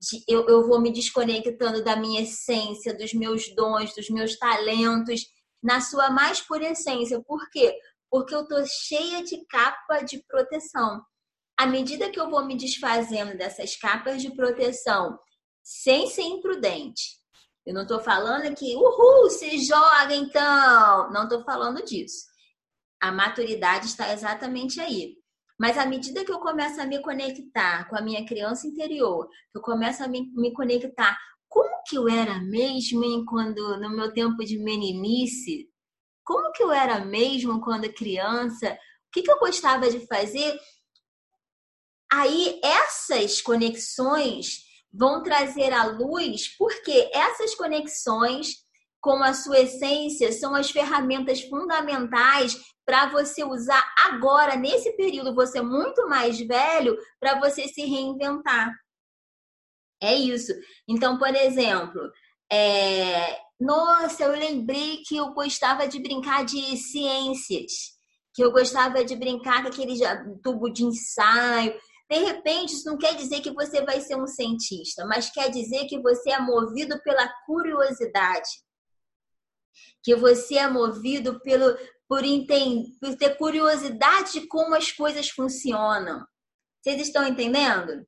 de, 0.00 0.24
eu, 0.28 0.46
eu 0.48 0.66
vou 0.66 0.80
me 0.80 0.92
desconectando 0.92 1.82
da 1.82 1.96
minha 1.96 2.22
essência, 2.22 2.96
dos 2.96 3.14
meus 3.14 3.54
dons, 3.54 3.94
dos 3.94 4.10
meus 4.10 4.36
talentos, 4.38 5.26
na 5.62 5.80
sua 5.80 6.10
mais 6.10 6.40
pura 6.40 6.70
essência. 6.70 7.22
Por 7.22 7.48
quê? 7.50 7.74
Porque 8.10 8.34
eu 8.34 8.46
tô 8.46 8.64
cheia 8.66 9.22
de 9.22 9.44
capa 9.46 10.00
de 10.00 10.22
proteção. 10.26 11.02
À 11.58 11.66
medida 11.66 12.10
que 12.10 12.20
eu 12.20 12.30
vou 12.30 12.44
me 12.44 12.56
desfazendo 12.56 13.36
dessas 13.36 13.76
capas 13.76 14.22
de 14.22 14.34
proteção, 14.34 15.18
sem 15.62 16.06
ser 16.06 16.22
imprudente, 16.22 17.18
eu 17.68 17.74
não 17.74 17.82
estou 17.82 18.00
falando 18.00 18.54
que, 18.54 18.74
uhul, 18.74 19.28
se 19.28 19.58
joga 19.58 20.14
então. 20.14 21.12
Não 21.12 21.24
estou 21.24 21.44
falando 21.44 21.84
disso. 21.84 22.24
A 22.98 23.12
maturidade 23.12 23.84
está 23.84 24.10
exatamente 24.10 24.80
aí. 24.80 25.18
Mas 25.60 25.76
à 25.76 25.84
medida 25.84 26.24
que 26.24 26.32
eu 26.32 26.38
começo 26.38 26.80
a 26.80 26.86
me 26.86 27.02
conectar 27.02 27.86
com 27.90 27.94
a 27.94 28.00
minha 28.00 28.24
criança 28.24 28.66
interior, 28.66 29.28
eu 29.54 29.60
começo 29.60 30.02
a 30.02 30.08
me, 30.08 30.32
conectar 30.54 31.18
como 31.46 31.82
que 31.86 31.98
eu 31.98 32.08
era 32.08 32.40
mesmo 32.40 33.26
quando 33.26 33.78
no 33.78 33.90
meu 33.90 34.14
tempo 34.14 34.42
de 34.46 34.56
meninice, 34.56 35.68
como 36.24 36.50
que 36.52 36.62
eu 36.62 36.72
era 36.72 37.04
mesmo 37.04 37.60
quando 37.60 37.92
criança, 37.92 38.72
o 38.72 39.10
que, 39.12 39.20
que 39.20 39.30
eu 39.30 39.38
gostava 39.38 39.90
de 39.90 40.06
fazer, 40.06 40.58
aí 42.10 42.58
essas 42.64 43.42
conexões 43.42 44.67
vão 44.92 45.22
trazer 45.22 45.72
à 45.72 45.84
luz, 45.84 46.56
porque 46.56 47.10
essas 47.12 47.54
conexões 47.54 48.66
com 49.00 49.22
a 49.22 49.32
sua 49.32 49.60
essência 49.60 50.32
são 50.32 50.54
as 50.54 50.70
ferramentas 50.70 51.42
fundamentais 51.42 52.56
para 52.84 53.10
você 53.10 53.44
usar 53.44 53.84
agora, 53.98 54.56
nesse 54.56 54.96
período, 54.96 55.34
você 55.34 55.60
muito 55.60 56.08
mais 56.08 56.40
velho, 56.40 56.96
para 57.20 57.38
você 57.38 57.68
se 57.68 57.82
reinventar. 57.82 58.74
É 60.00 60.14
isso. 60.14 60.52
Então, 60.88 61.18
por 61.18 61.34
exemplo, 61.34 62.00
é... 62.50 63.38
nossa, 63.60 64.24
eu 64.24 64.32
lembrei 64.32 65.02
que 65.06 65.16
eu 65.16 65.32
gostava 65.32 65.86
de 65.86 66.00
brincar 66.00 66.44
de 66.44 66.76
ciências, 66.76 67.98
que 68.34 68.42
eu 68.42 68.52
gostava 68.52 69.04
de 69.04 69.14
brincar 69.16 69.62
com 69.62 69.68
aquele 69.68 69.94
tubo 70.42 70.70
de 70.70 70.84
ensaio. 70.84 71.74
De 72.10 72.18
repente, 72.18 72.72
isso 72.72 72.88
não 72.88 72.96
quer 72.96 73.14
dizer 73.14 73.40
que 73.40 73.52
você 73.52 73.84
vai 73.84 74.00
ser 74.00 74.16
um 74.16 74.26
cientista, 74.26 75.04
mas 75.04 75.30
quer 75.30 75.50
dizer 75.50 75.86
que 75.86 76.00
você 76.00 76.30
é 76.30 76.40
movido 76.40 77.00
pela 77.02 77.28
curiosidade. 77.44 78.48
Que 80.02 80.16
você 80.16 80.56
é 80.56 80.68
movido 80.68 81.38
pelo, 81.40 81.76
por, 82.08 82.24
entender, 82.24 82.88
por 82.98 83.14
ter 83.14 83.36
curiosidade 83.36 84.32
de 84.32 84.46
como 84.46 84.74
as 84.74 84.90
coisas 84.90 85.28
funcionam. 85.28 86.26
Vocês 86.80 87.02
estão 87.02 87.26
entendendo? 87.26 88.06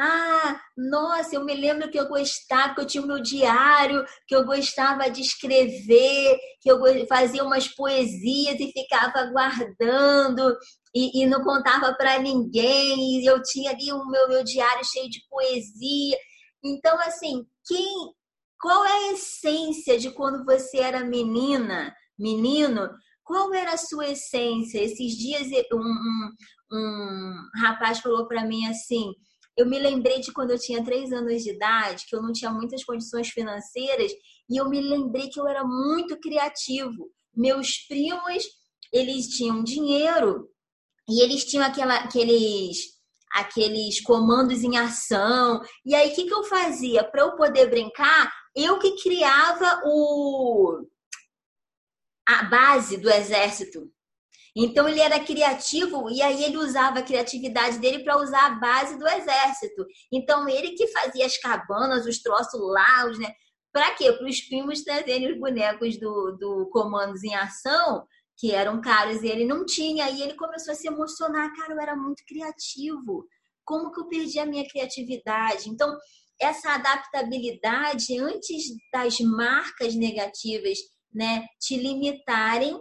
Ah, 0.00 0.60
nossa, 0.76 1.34
eu 1.34 1.44
me 1.44 1.52
lembro 1.54 1.90
que 1.90 1.98
eu 1.98 2.06
gostava, 2.06 2.72
que 2.72 2.80
eu 2.80 2.86
tinha 2.86 3.02
o 3.02 3.06
meu 3.06 3.20
diário, 3.20 4.06
que 4.28 4.34
eu 4.34 4.44
gostava 4.44 5.10
de 5.10 5.20
escrever, 5.20 6.38
que 6.60 6.70
eu 6.70 6.78
fazia 7.08 7.42
umas 7.42 7.66
poesias 7.66 8.60
e 8.60 8.72
ficava 8.72 9.24
guardando 9.26 10.56
e, 10.94 11.22
e 11.22 11.26
não 11.26 11.42
contava 11.42 11.94
para 11.94 12.18
ninguém. 12.18 13.20
E 13.20 13.26
eu 13.26 13.42
tinha 13.42 13.70
ali 13.70 13.92
o 13.92 14.06
meu, 14.06 14.28
meu 14.28 14.44
diário 14.44 14.84
cheio 14.84 15.08
de 15.08 15.20
poesia. 15.28 16.16
Então, 16.64 16.98
assim, 17.00 17.44
quem, 17.66 18.12
qual 18.60 18.84
é 18.84 18.92
a 18.92 19.12
essência 19.12 19.98
de 19.98 20.10
quando 20.10 20.44
você 20.44 20.78
era 20.78 21.04
menina? 21.04 21.94
menino, 22.18 22.90
qual 23.22 23.54
era 23.54 23.74
a 23.74 23.78
sua 23.78 24.08
essência? 24.08 24.82
Esses 24.82 25.12
dias 25.12 25.46
um, 25.72 25.78
um, 25.78 26.30
um 26.72 27.34
rapaz 27.60 28.00
falou 28.00 28.26
para 28.26 28.44
mim 28.44 28.66
assim, 28.66 29.12
eu 29.56 29.66
me 29.66 29.78
lembrei 29.78 30.20
de 30.20 30.32
quando 30.32 30.50
eu 30.50 30.58
tinha 30.58 30.84
três 30.84 31.12
anos 31.12 31.42
de 31.42 31.50
idade, 31.50 32.04
que 32.08 32.16
eu 32.16 32.22
não 32.22 32.32
tinha 32.32 32.50
muitas 32.50 32.84
condições 32.84 33.28
financeiras, 33.28 34.12
e 34.50 34.56
eu 34.56 34.68
me 34.68 34.80
lembrei 34.80 35.28
que 35.28 35.38
eu 35.38 35.46
era 35.46 35.64
muito 35.64 36.18
criativo. 36.20 37.10
Meus 37.34 37.86
primos, 37.86 38.44
eles 38.92 39.28
tinham 39.28 39.62
dinheiro 39.62 40.48
e 41.08 41.22
eles 41.22 41.44
tinham 41.44 41.64
aquela, 41.64 41.96
aqueles 41.96 42.98
aqueles 43.32 44.00
comandos 44.00 44.62
em 44.62 44.76
ação. 44.76 45.60
E 45.84 45.94
aí, 45.94 46.10
o 46.10 46.14
que, 46.14 46.26
que 46.26 46.34
eu 46.34 46.44
fazia? 46.44 47.04
Para 47.04 47.22
eu 47.22 47.36
poder 47.36 47.68
brincar, 47.68 48.32
eu 48.54 48.78
que 48.78 48.96
criava 49.02 49.82
o 49.84 50.86
a 52.26 52.42
base 52.44 52.98
do 52.98 53.10
exército. 53.10 53.90
Então 54.54 54.88
ele 54.88 55.00
era 55.00 55.20
criativo 55.20 56.10
e 56.10 56.20
aí 56.20 56.44
ele 56.44 56.56
usava 56.56 56.98
a 56.98 57.02
criatividade 57.02 57.78
dele 57.78 58.02
para 58.02 58.18
usar 58.18 58.46
a 58.46 58.54
base 58.56 58.98
do 58.98 59.06
exército. 59.06 59.86
Então 60.12 60.48
ele 60.48 60.72
que 60.72 60.88
fazia 60.88 61.24
as 61.24 61.38
cabanas, 61.38 62.06
os 62.06 62.20
troços 62.20 62.60
lá, 62.60 63.06
os, 63.08 63.18
né? 63.18 63.32
Para 63.72 63.94
quê? 63.94 64.12
Para 64.12 64.26
os 64.26 64.40
primos 64.42 64.82
trazerem 64.82 65.32
os 65.32 65.38
bonecos 65.38 65.98
do, 65.98 66.32
do 66.32 66.68
Comandos 66.70 67.22
em 67.22 67.34
Ação, 67.34 68.06
que 68.38 68.52
eram 68.52 68.80
caros 68.80 69.22
e 69.22 69.26
ele 69.26 69.44
não 69.44 69.66
tinha. 69.66 70.08
E 70.08 70.22
ele 70.22 70.34
começou 70.34 70.72
a 70.72 70.76
se 70.76 70.86
emocionar. 70.86 71.52
Cara, 71.54 71.74
eu 71.74 71.80
era 71.80 71.96
muito 71.96 72.22
criativo. 72.26 73.26
Como 73.64 73.90
que 73.92 74.00
eu 74.00 74.08
perdi 74.08 74.38
a 74.38 74.46
minha 74.46 74.66
criatividade? 74.66 75.68
Então, 75.68 75.98
essa 76.40 76.74
adaptabilidade 76.74 78.16
antes 78.18 78.66
das 78.92 79.18
marcas 79.20 79.94
negativas 79.96 80.78
né, 81.12 81.46
te 81.60 81.76
limitarem 81.76 82.80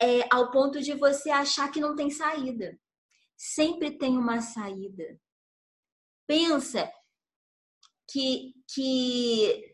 é, 0.00 0.26
ao 0.30 0.50
ponto 0.52 0.80
de 0.80 0.94
você 0.94 1.30
achar 1.30 1.70
que 1.70 1.80
não 1.80 1.96
tem 1.96 2.08
saída. 2.08 2.78
Sempre 3.36 3.98
tem 3.98 4.16
uma 4.16 4.40
saída. 4.40 5.20
Pensa 6.26 6.90
que, 8.08 8.54
que 8.72 9.73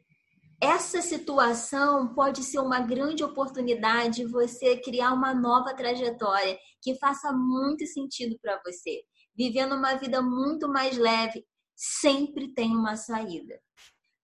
essa 0.60 1.00
situação 1.00 2.14
pode 2.14 2.44
ser 2.44 2.58
uma 2.58 2.80
grande 2.80 3.24
oportunidade 3.24 4.16
de 4.16 4.26
você 4.26 4.76
criar 4.76 5.14
uma 5.14 5.34
nova 5.34 5.74
trajetória 5.74 6.58
que 6.82 6.98
faça 6.98 7.32
muito 7.32 7.86
sentido 7.86 8.38
para 8.42 8.60
você. 8.64 9.02
Vivendo 9.34 9.74
uma 9.74 9.94
vida 9.94 10.20
muito 10.20 10.68
mais 10.68 10.98
leve, 10.98 11.46
sempre 11.74 12.52
tem 12.52 12.76
uma 12.76 12.94
saída. 12.94 13.58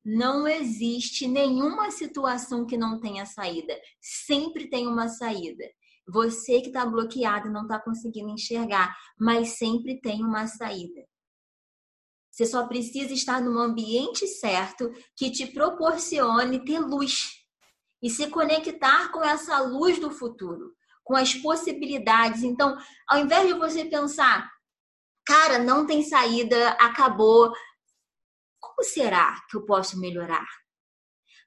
Não 0.05 0.47
existe 0.47 1.27
nenhuma 1.27 1.91
situação 1.91 2.67
que 2.67 2.77
não 2.77 3.01
tenha 3.01 3.25
saída. 3.25 3.75
Sempre 4.01 4.69
tem 4.69 4.87
uma 4.87 5.09
saída. 5.09 5.65
Você 6.07 6.61
que 6.61 6.69
está 6.69 6.85
bloqueado 6.87 7.51
não 7.51 7.63
está 7.63 7.81
conseguindo 7.81 8.31
enxergar, 8.31 8.95
mas 9.19 9.57
sempre 9.57 10.01
tem 10.01 10.23
uma 10.23 10.47
saída. 10.47 11.03
Você 12.37 12.45
só 12.45 12.67
precisa 12.67 13.15
estar 13.15 13.41
no 13.41 13.59
ambiente 13.59 14.27
certo 14.27 14.93
que 15.17 15.31
te 15.31 15.47
proporcione 15.47 16.63
ter 16.67 16.81
luz 16.81 17.43
e 18.03 18.11
se 18.11 18.29
conectar 18.29 19.11
com 19.11 19.25
essa 19.25 19.59
luz 19.61 19.99
do 19.99 20.11
futuro, 20.11 20.77
com 21.03 21.17
as 21.17 21.33
possibilidades. 21.33 22.43
Então, 22.43 22.77
ao 23.09 23.21
invés 23.21 23.49
de 23.49 23.55
você 23.55 23.87
pensar, 23.87 24.53
cara, 25.25 25.59
não 25.61 25.87
tem 25.87 26.03
saída, 26.03 26.73
acabou, 26.73 27.55
como 28.61 28.85
será 28.85 29.43
que 29.49 29.57
eu 29.57 29.65
posso 29.65 29.99
melhorar? 29.99 30.47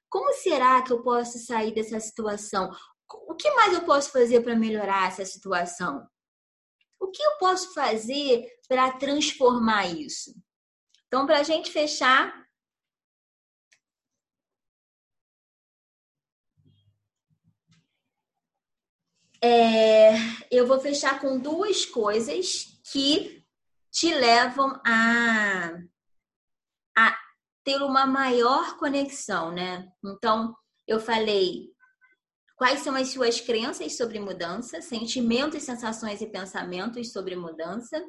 Como 0.08 0.32
será 0.32 0.82
que 0.82 0.92
eu 0.92 1.04
posso 1.04 1.38
sair 1.38 1.72
dessa 1.72 2.00
situação? 2.00 2.68
O 3.28 3.36
que 3.36 3.48
mais 3.52 3.74
eu 3.74 3.82
posso 3.82 4.10
fazer 4.10 4.40
para 4.40 4.56
melhorar 4.56 5.06
essa 5.06 5.24
situação? 5.24 6.04
O 6.98 7.12
que 7.12 7.22
eu 7.22 7.38
posso 7.38 7.72
fazer 7.74 8.44
para 8.66 8.90
transformar 8.98 9.86
isso? 9.86 10.34
Então, 11.12 11.26
para 11.26 11.40
a 11.40 11.42
gente 11.42 11.72
fechar, 11.72 12.46
é, 19.42 20.12
eu 20.52 20.68
vou 20.68 20.78
fechar 20.78 21.20
com 21.20 21.36
duas 21.36 21.84
coisas 21.84 22.80
que 22.92 23.44
te 23.90 24.14
levam 24.14 24.80
a 24.86 25.82
a 26.96 27.18
ter 27.64 27.82
uma 27.82 28.06
maior 28.06 28.78
conexão, 28.78 29.50
né? 29.50 29.90
Então, 30.04 30.56
eu 30.86 31.00
falei 31.00 31.72
quais 32.56 32.82
são 32.82 32.94
as 32.94 33.08
suas 33.08 33.40
crenças 33.40 33.96
sobre 33.96 34.20
mudança, 34.20 34.80
sentimentos, 34.80 35.64
sensações 35.64 36.20
e 36.20 36.28
pensamentos 36.28 37.10
sobre 37.10 37.34
mudança. 37.34 38.00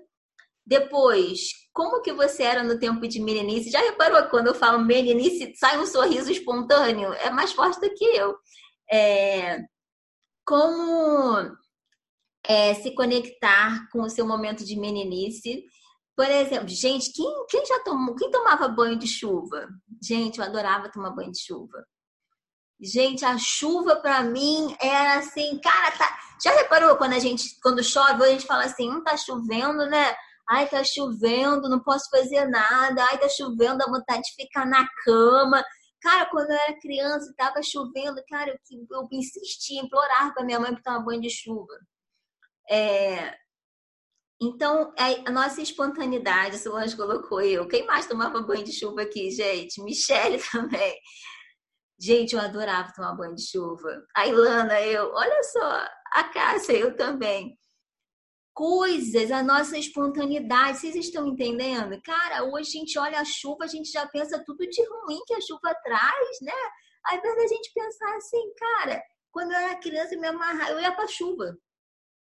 Depois, 0.66 1.50
como 1.74 2.02
que 2.02 2.14
você 2.14 2.44
era 2.44 2.64
no 2.64 2.80
tempo 2.80 3.08
de 3.08 3.20
meninice? 3.20 3.72
Já 3.72 3.80
reparou 3.80 4.30
quando 4.30 4.48
eu 4.48 4.56
falo 4.56 4.84
meninice, 4.84 5.54
sai 5.56 5.78
um 5.80 5.86
sorriso 5.86 6.32
espontâneo? 6.32 7.14
É 7.14 7.30
mais 7.30 7.52
forte 7.52 7.80
do 7.80 7.94
que 7.94 8.06
eu. 8.06 8.36
É, 8.92 9.60
como 10.46 11.52
é, 12.46 12.74
se 12.76 12.94
conectar 12.94 13.90
com 13.92 14.02
o 14.02 14.10
seu 14.10 14.26
momento 14.26 14.66
de 14.66 14.80
meninice 14.80 15.66
por 16.16 16.30
exemplo, 16.30 16.68
gente, 16.68 17.12
quem, 17.14 17.46
quem 17.50 17.66
já 17.66 17.80
tomou, 17.80 18.16
quem 18.16 18.30
tomava 18.30 18.68
banho 18.68 18.96
de 18.96 19.08
chuva? 19.08 19.68
Gente, 20.04 20.38
eu 20.38 20.46
adorava 20.46 20.92
tomar 20.92 21.10
banho 21.12 21.32
de 21.32 21.40
chuva. 21.40 21.84
Gente, 22.80 23.24
a 23.24 23.38
chuva 23.38 23.96
para 23.96 24.22
mim 24.22 24.76
era 24.80 25.20
assim, 25.20 25.60
cara, 25.60 25.92
tá... 25.98 26.20
já 26.44 26.52
reparou 26.52 26.96
quando 26.98 27.14
a 27.14 27.20
gente, 27.20 27.60
quando 27.62 27.84
chove, 27.84 28.24
a 28.24 28.30
gente 28.30 28.46
fala 28.46 28.66
assim, 28.66 28.88
não 28.90 29.04
tá 29.04 29.16
chovendo, 29.18 29.88
né? 29.88 30.16
Ai, 30.52 30.68
tá 30.68 30.84
chovendo, 30.84 31.70
não 31.70 31.80
posso 31.80 32.10
fazer 32.10 32.46
nada. 32.46 33.06
Ai, 33.06 33.18
tá 33.18 33.30
chovendo, 33.30 33.78
dá 33.78 33.86
vontade 33.86 34.22
de 34.24 34.36
ficar 34.36 34.66
na 34.66 34.86
cama. 35.06 35.64
Cara, 36.02 36.26
quando 36.30 36.52
eu 36.52 36.58
era 36.58 36.80
criança 36.80 37.32
e 37.32 37.36
tava 37.36 37.64
chovendo, 37.64 38.22
cara, 38.28 38.52
eu, 38.70 38.86
eu 38.92 39.08
insistia, 39.14 39.82
implorava 39.82 40.34
pra 40.34 40.44
minha 40.44 40.60
mãe 40.60 40.74
pra 40.74 40.84
tomar 40.84 41.06
banho 41.06 41.22
de 41.22 41.30
chuva. 41.30 41.74
É... 42.70 43.34
Então, 44.42 44.94
é, 44.98 45.26
a 45.26 45.32
nossa 45.32 45.62
espontaneidade, 45.62 46.58
Solange 46.58 46.98
colocou 46.98 47.40
eu. 47.42 47.66
Quem 47.68 47.86
mais 47.86 48.08
tomava 48.08 48.42
banho 48.42 48.66
de 48.66 48.74
chuva 48.74 49.04
aqui, 49.04 49.32
gente? 49.32 49.82
Michele 49.82 50.38
também. 50.52 51.00
Gente, 51.98 52.36
eu 52.36 52.42
adorava 52.42 52.92
tomar 52.94 53.16
banho 53.16 53.36
de 53.36 53.48
chuva. 53.48 54.04
A 54.18 54.28
Ilana, 54.28 54.82
eu. 54.82 55.14
Olha 55.14 55.44
só, 55.44 55.88
a 56.14 56.24
Cássia, 56.26 56.74
eu 56.74 56.96
também 56.98 57.58
coisas, 58.54 59.32
a 59.32 59.44
nossa 59.44 59.78
espontaneidade. 59.78 60.80
Vocês 60.80 60.96
estão 60.96 61.28
entendendo? 61.28 62.02
Cara, 62.02 62.44
hoje 62.44 62.70
a 62.70 62.80
gente 62.80 63.00
olha 63.00 63.20
a 63.20 63.26
chuva, 63.26 63.66
a 63.66 63.68
gente 63.68 63.92
já 63.92 64.08
pensa 64.08 64.44
tudo 64.46 64.68
de 64.68 64.82
ruim 64.88 65.20
que 65.26 65.34
a 65.34 65.42
chuva 65.42 65.74
traz, 65.84 66.42
né? 66.42 66.54
Ao 67.06 67.18
invés 67.18 67.36
da 67.36 67.48
gente 67.48 67.74
pensar 67.74 68.16
assim, 68.16 68.54
cara, 68.56 69.02
quando 69.32 69.52
eu 69.52 69.58
era 69.58 69.80
criança, 69.80 70.16
me 70.16 70.28
amarrar, 70.28 70.70
eu 70.70 70.80
ia 70.80 70.92
para 70.92 71.08
chuva. 71.08 71.58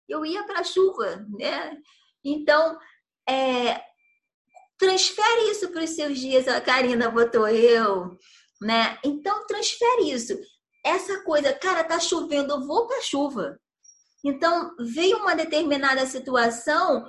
Eu 0.09 0.25
ia 0.25 0.45
para 0.45 0.65
chuva, 0.65 1.25
né? 1.39 1.77
Então, 2.25 2.79
é, 3.29 3.81
transfere 4.79 5.51
isso 5.51 5.71
para 5.71 5.85
os 5.85 5.91
seus 5.91 6.19
dias. 6.19 6.49
A 6.49 6.61
Karina 6.61 7.11
botou 7.11 7.47
eu, 7.49 8.19
né? 8.61 8.99
Então, 9.05 9.47
transfere 9.47 10.11
isso. 10.11 10.35
Essa 10.85 11.23
coisa, 11.23 11.53
cara, 11.53 11.85
tá 11.85 11.99
chovendo, 11.99 12.55
eu 12.55 12.67
vou 12.67 12.87
para 12.87 13.01
chuva. 13.03 13.59
Então, 14.25 14.75
veio 14.79 15.19
uma 15.19 15.37
determinada 15.37 16.07
situação, 16.07 17.07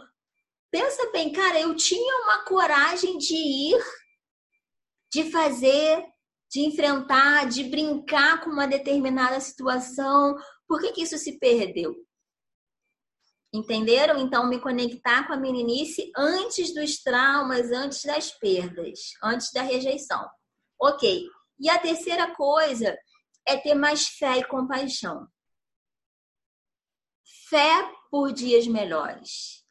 pensa 0.69 1.09
bem, 1.13 1.31
cara, 1.31 1.61
eu 1.61 1.73
tinha 1.73 2.23
uma 2.23 2.43
coragem 2.43 3.17
de 3.17 3.35
ir, 3.35 3.81
de 5.13 5.31
fazer, 5.31 6.03
de 6.51 6.59
enfrentar, 6.59 7.47
de 7.47 7.63
brincar 7.63 8.43
com 8.43 8.49
uma 8.49 8.67
determinada 8.67 9.39
situação. 9.39 10.35
Por 10.67 10.81
que, 10.81 10.91
que 10.91 11.03
isso 11.03 11.17
se 11.17 11.39
perdeu? 11.39 11.95
Entenderam? 13.53 14.19
Então, 14.19 14.49
me 14.49 14.59
conectar 14.59 15.25
com 15.25 15.31
a 15.31 15.37
meninice 15.37 16.11
antes 16.17 16.73
dos 16.73 17.01
traumas, 17.01 17.71
antes 17.71 18.03
das 18.03 18.31
perdas, 18.31 18.99
antes 19.23 19.53
da 19.53 19.61
rejeição. 19.61 20.29
Ok. 20.77 21.25
E 21.61 21.69
a 21.69 21.79
terceira 21.79 22.35
coisa 22.35 22.97
é 23.47 23.55
ter 23.55 23.73
mais 23.73 24.07
fé 24.07 24.39
e 24.39 24.43
compaixão. 24.43 25.25
Fé 27.49 27.91
por 28.09 28.31
dias 28.31 28.65
melhores. 28.67 29.63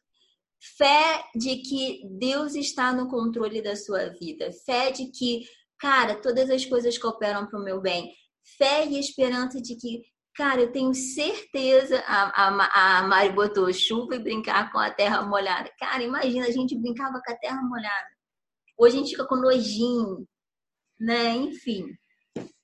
Fé 0.77 1.25
de 1.35 1.57
que 1.57 2.03
Deus 2.19 2.55
está 2.55 2.93
no 2.93 3.09
controle 3.09 3.61
da 3.63 3.75
sua 3.77 4.11
vida. 4.11 4.51
Fé 4.65 4.91
de 4.91 5.11
que, 5.11 5.43
cara, 5.79 6.21
todas 6.21 6.49
as 6.51 6.65
coisas 6.65 6.97
cooperam 6.97 7.47
para 7.47 7.59
o 7.59 7.65
meu 7.65 7.81
bem. 7.81 8.15
Fé 8.57 8.87
e 8.87 8.99
esperança 8.99 9.61
de 9.61 9.77
que, 9.77 10.03
cara, 10.35 10.63
eu 10.63 10.73
tenho 10.73 10.95
certeza. 10.95 11.99
A, 12.07 12.47
a, 12.47 12.99
a 12.99 13.09
Mari 13.09 13.33
botou 13.33 13.73
chuva 13.73 14.17
e 14.17 14.23
brincar 14.23 14.71
com 14.71 14.79
a 14.79 14.91
terra 14.91 15.23
molhada. 15.23 15.71
Cara, 15.79 16.03
imagina, 16.03 16.47
a 16.47 16.53
gente 16.53 16.79
brincava 16.79 17.21
com 17.25 17.33
a 17.33 17.37
terra 17.37 17.61
molhada. 17.63 18.09
Hoje 18.79 18.97
a 18.97 18.99
gente 19.01 19.11
fica 19.11 19.27
com 19.27 19.37
nojinho, 19.37 20.27
né? 20.99 21.35
Enfim, 21.37 21.87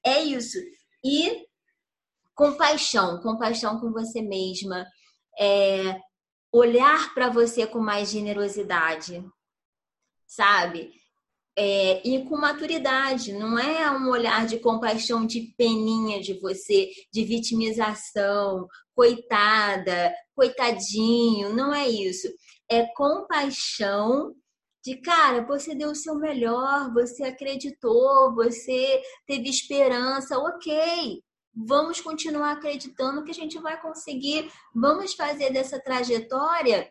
é 0.04 0.22
isso. 0.22 0.58
E 1.04 1.46
compaixão, 2.34 3.20
compaixão 3.20 3.78
com 3.78 3.92
você 3.92 4.22
mesma, 4.22 4.86
é, 5.38 6.00
olhar 6.52 7.14
para 7.14 7.28
você 7.28 7.66
com 7.66 7.78
mais 7.78 8.10
generosidade, 8.10 9.24
sabe? 10.26 10.92
É, 11.56 12.06
e 12.06 12.24
com 12.24 12.36
maturidade, 12.36 13.32
não 13.32 13.58
é 13.58 13.90
um 13.90 14.08
olhar 14.08 14.46
de 14.46 14.58
compaixão, 14.58 15.26
de 15.26 15.52
peninha 15.56 16.20
de 16.20 16.34
você, 16.40 16.90
de 17.12 17.24
vitimização, 17.24 18.66
coitada, 18.94 20.14
coitadinho, 20.34 21.52
não 21.54 21.74
é 21.74 21.88
isso. 21.88 22.28
É 22.70 22.86
compaixão 22.94 24.34
de 24.82 24.96
cara, 24.96 25.44
você 25.44 25.74
deu 25.74 25.90
o 25.90 25.94
seu 25.94 26.14
melhor, 26.14 26.92
você 26.94 27.24
acreditou, 27.24 28.34
você 28.34 29.02
teve 29.26 29.48
esperança, 29.48 30.38
ok 30.38 31.22
vamos 31.54 32.00
continuar 32.00 32.52
acreditando 32.52 33.24
que 33.24 33.30
a 33.30 33.34
gente 33.34 33.58
vai 33.58 33.80
conseguir, 33.80 34.50
vamos 34.74 35.14
fazer 35.14 35.52
dessa 35.52 35.80
trajetória, 35.80 36.90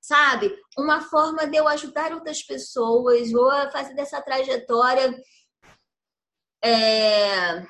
sabe, 0.00 0.56
uma 0.76 1.00
forma 1.00 1.46
de 1.46 1.56
eu 1.56 1.66
ajudar 1.68 2.12
outras 2.12 2.42
pessoas, 2.42 3.30
vou 3.32 3.50
fazer 3.70 3.94
dessa 3.94 4.22
trajetória 4.22 5.20
é, 6.62 7.66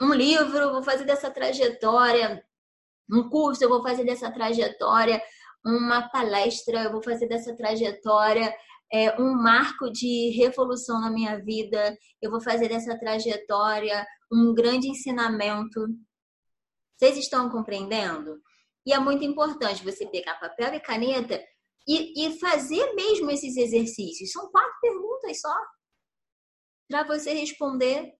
um 0.00 0.12
livro, 0.12 0.72
vou 0.72 0.82
fazer 0.82 1.04
dessa 1.04 1.30
trajetória 1.30 2.44
um 3.10 3.28
curso, 3.28 3.64
eu 3.64 3.68
vou 3.68 3.82
fazer 3.82 4.04
dessa 4.04 4.30
trajetória 4.30 5.22
uma 5.64 6.08
palestra, 6.08 6.84
eu 6.84 6.92
vou 6.92 7.02
fazer 7.02 7.26
dessa 7.26 7.56
trajetória 7.56 8.54
é, 8.92 9.20
um 9.20 9.34
marco 9.34 9.90
de 9.90 10.30
revolução 10.30 11.00
na 11.00 11.10
minha 11.10 11.38
vida, 11.42 11.96
eu 12.22 12.30
vou 12.30 12.40
fazer 12.40 12.68
dessa 12.68 12.98
trajetória 12.98 14.06
um 14.32 14.54
grande 14.54 14.88
ensinamento. 14.88 15.86
Vocês 16.96 17.16
estão 17.16 17.50
compreendendo? 17.50 18.40
E 18.84 18.92
é 18.92 18.98
muito 18.98 19.24
importante 19.24 19.84
você 19.84 20.06
pegar 20.06 20.40
papel 20.40 20.74
e 20.74 20.80
caneta 20.80 21.42
e, 21.86 22.26
e 22.26 22.38
fazer 22.38 22.94
mesmo 22.94 23.30
esses 23.30 23.56
exercícios. 23.56 24.32
São 24.32 24.50
quatro 24.50 24.80
perguntas 24.80 25.40
só 25.40 25.54
para 26.88 27.04
você 27.04 27.34
responder, 27.34 28.12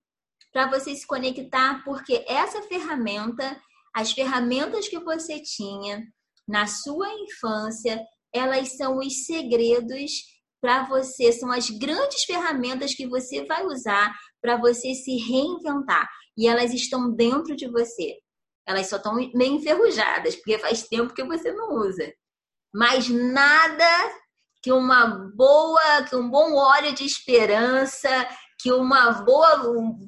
para 0.52 0.68
você 0.68 0.94
se 0.94 1.06
conectar, 1.06 1.82
porque 1.84 2.24
essa 2.28 2.62
ferramenta, 2.62 3.60
as 3.94 4.12
ferramentas 4.12 4.88
que 4.88 4.98
você 4.98 5.40
tinha 5.40 6.02
na 6.46 6.66
sua 6.66 7.12
infância, 7.14 8.02
elas 8.32 8.76
são 8.76 8.98
os 8.98 9.24
segredos 9.24 10.12
para 10.60 10.86
você, 10.88 11.32
são 11.32 11.50
as 11.50 11.70
grandes 11.70 12.24
ferramentas 12.24 12.94
que 12.94 13.06
você 13.06 13.44
vai 13.46 13.64
usar 13.64 14.14
para 14.40 14.56
você 14.56 14.94
se 14.94 15.16
reinventar. 15.16 16.08
E 16.36 16.46
elas 16.46 16.72
estão 16.72 17.10
dentro 17.12 17.56
de 17.56 17.68
você. 17.68 18.18
Elas 18.66 18.88
só 18.88 18.96
estão 18.96 19.14
meio 19.14 19.54
enferrujadas, 19.54 20.36
porque 20.36 20.58
faz 20.58 20.86
tempo 20.86 21.14
que 21.14 21.24
você 21.24 21.52
não 21.52 21.74
usa. 21.76 22.12
Mas 22.72 23.08
nada 23.08 23.86
que 24.62 24.70
uma 24.70 25.06
boa, 25.34 26.02
que 26.08 26.14
um 26.14 26.28
bom 26.28 26.54
óleo 26.54 26.92
de 26.92 27.04
esperança, 27.04 28.08
que 28.60 28.72
uma 28.72 29.12
boa 29.22 29.54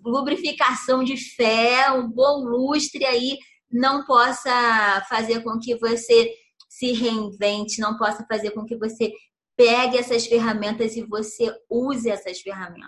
lubrificação 0.05 1.05
de 1.05 1.17
fé, 1.17 1.91
um 1.93 2.09
bom 2.09 2.45
lustre 2.45 3.05
aí 3.05 3.39
não 3.71 4.05
possa 4.05 5.05
fazer 5.09 5.43
com 5.43 5.59
que 5.59 5.77
você 5.79 6.35
se 6.69 6.93
reinvente, 6.93 7.81
não 7.81 7.97
possa 7.97 8.27
fazer 8.29 8.51
com 8.51 8.65
que 8.65 8.77
você 8.77 9.13
pegue 9.57 9.99
essas 9.99 10.27
ferramentas 10.27 10.97
e 10.97 11.03
você 11.03 11.55
use 11.69 12.11
essas 12.11 12.41
ferramentas. 12.41 12.79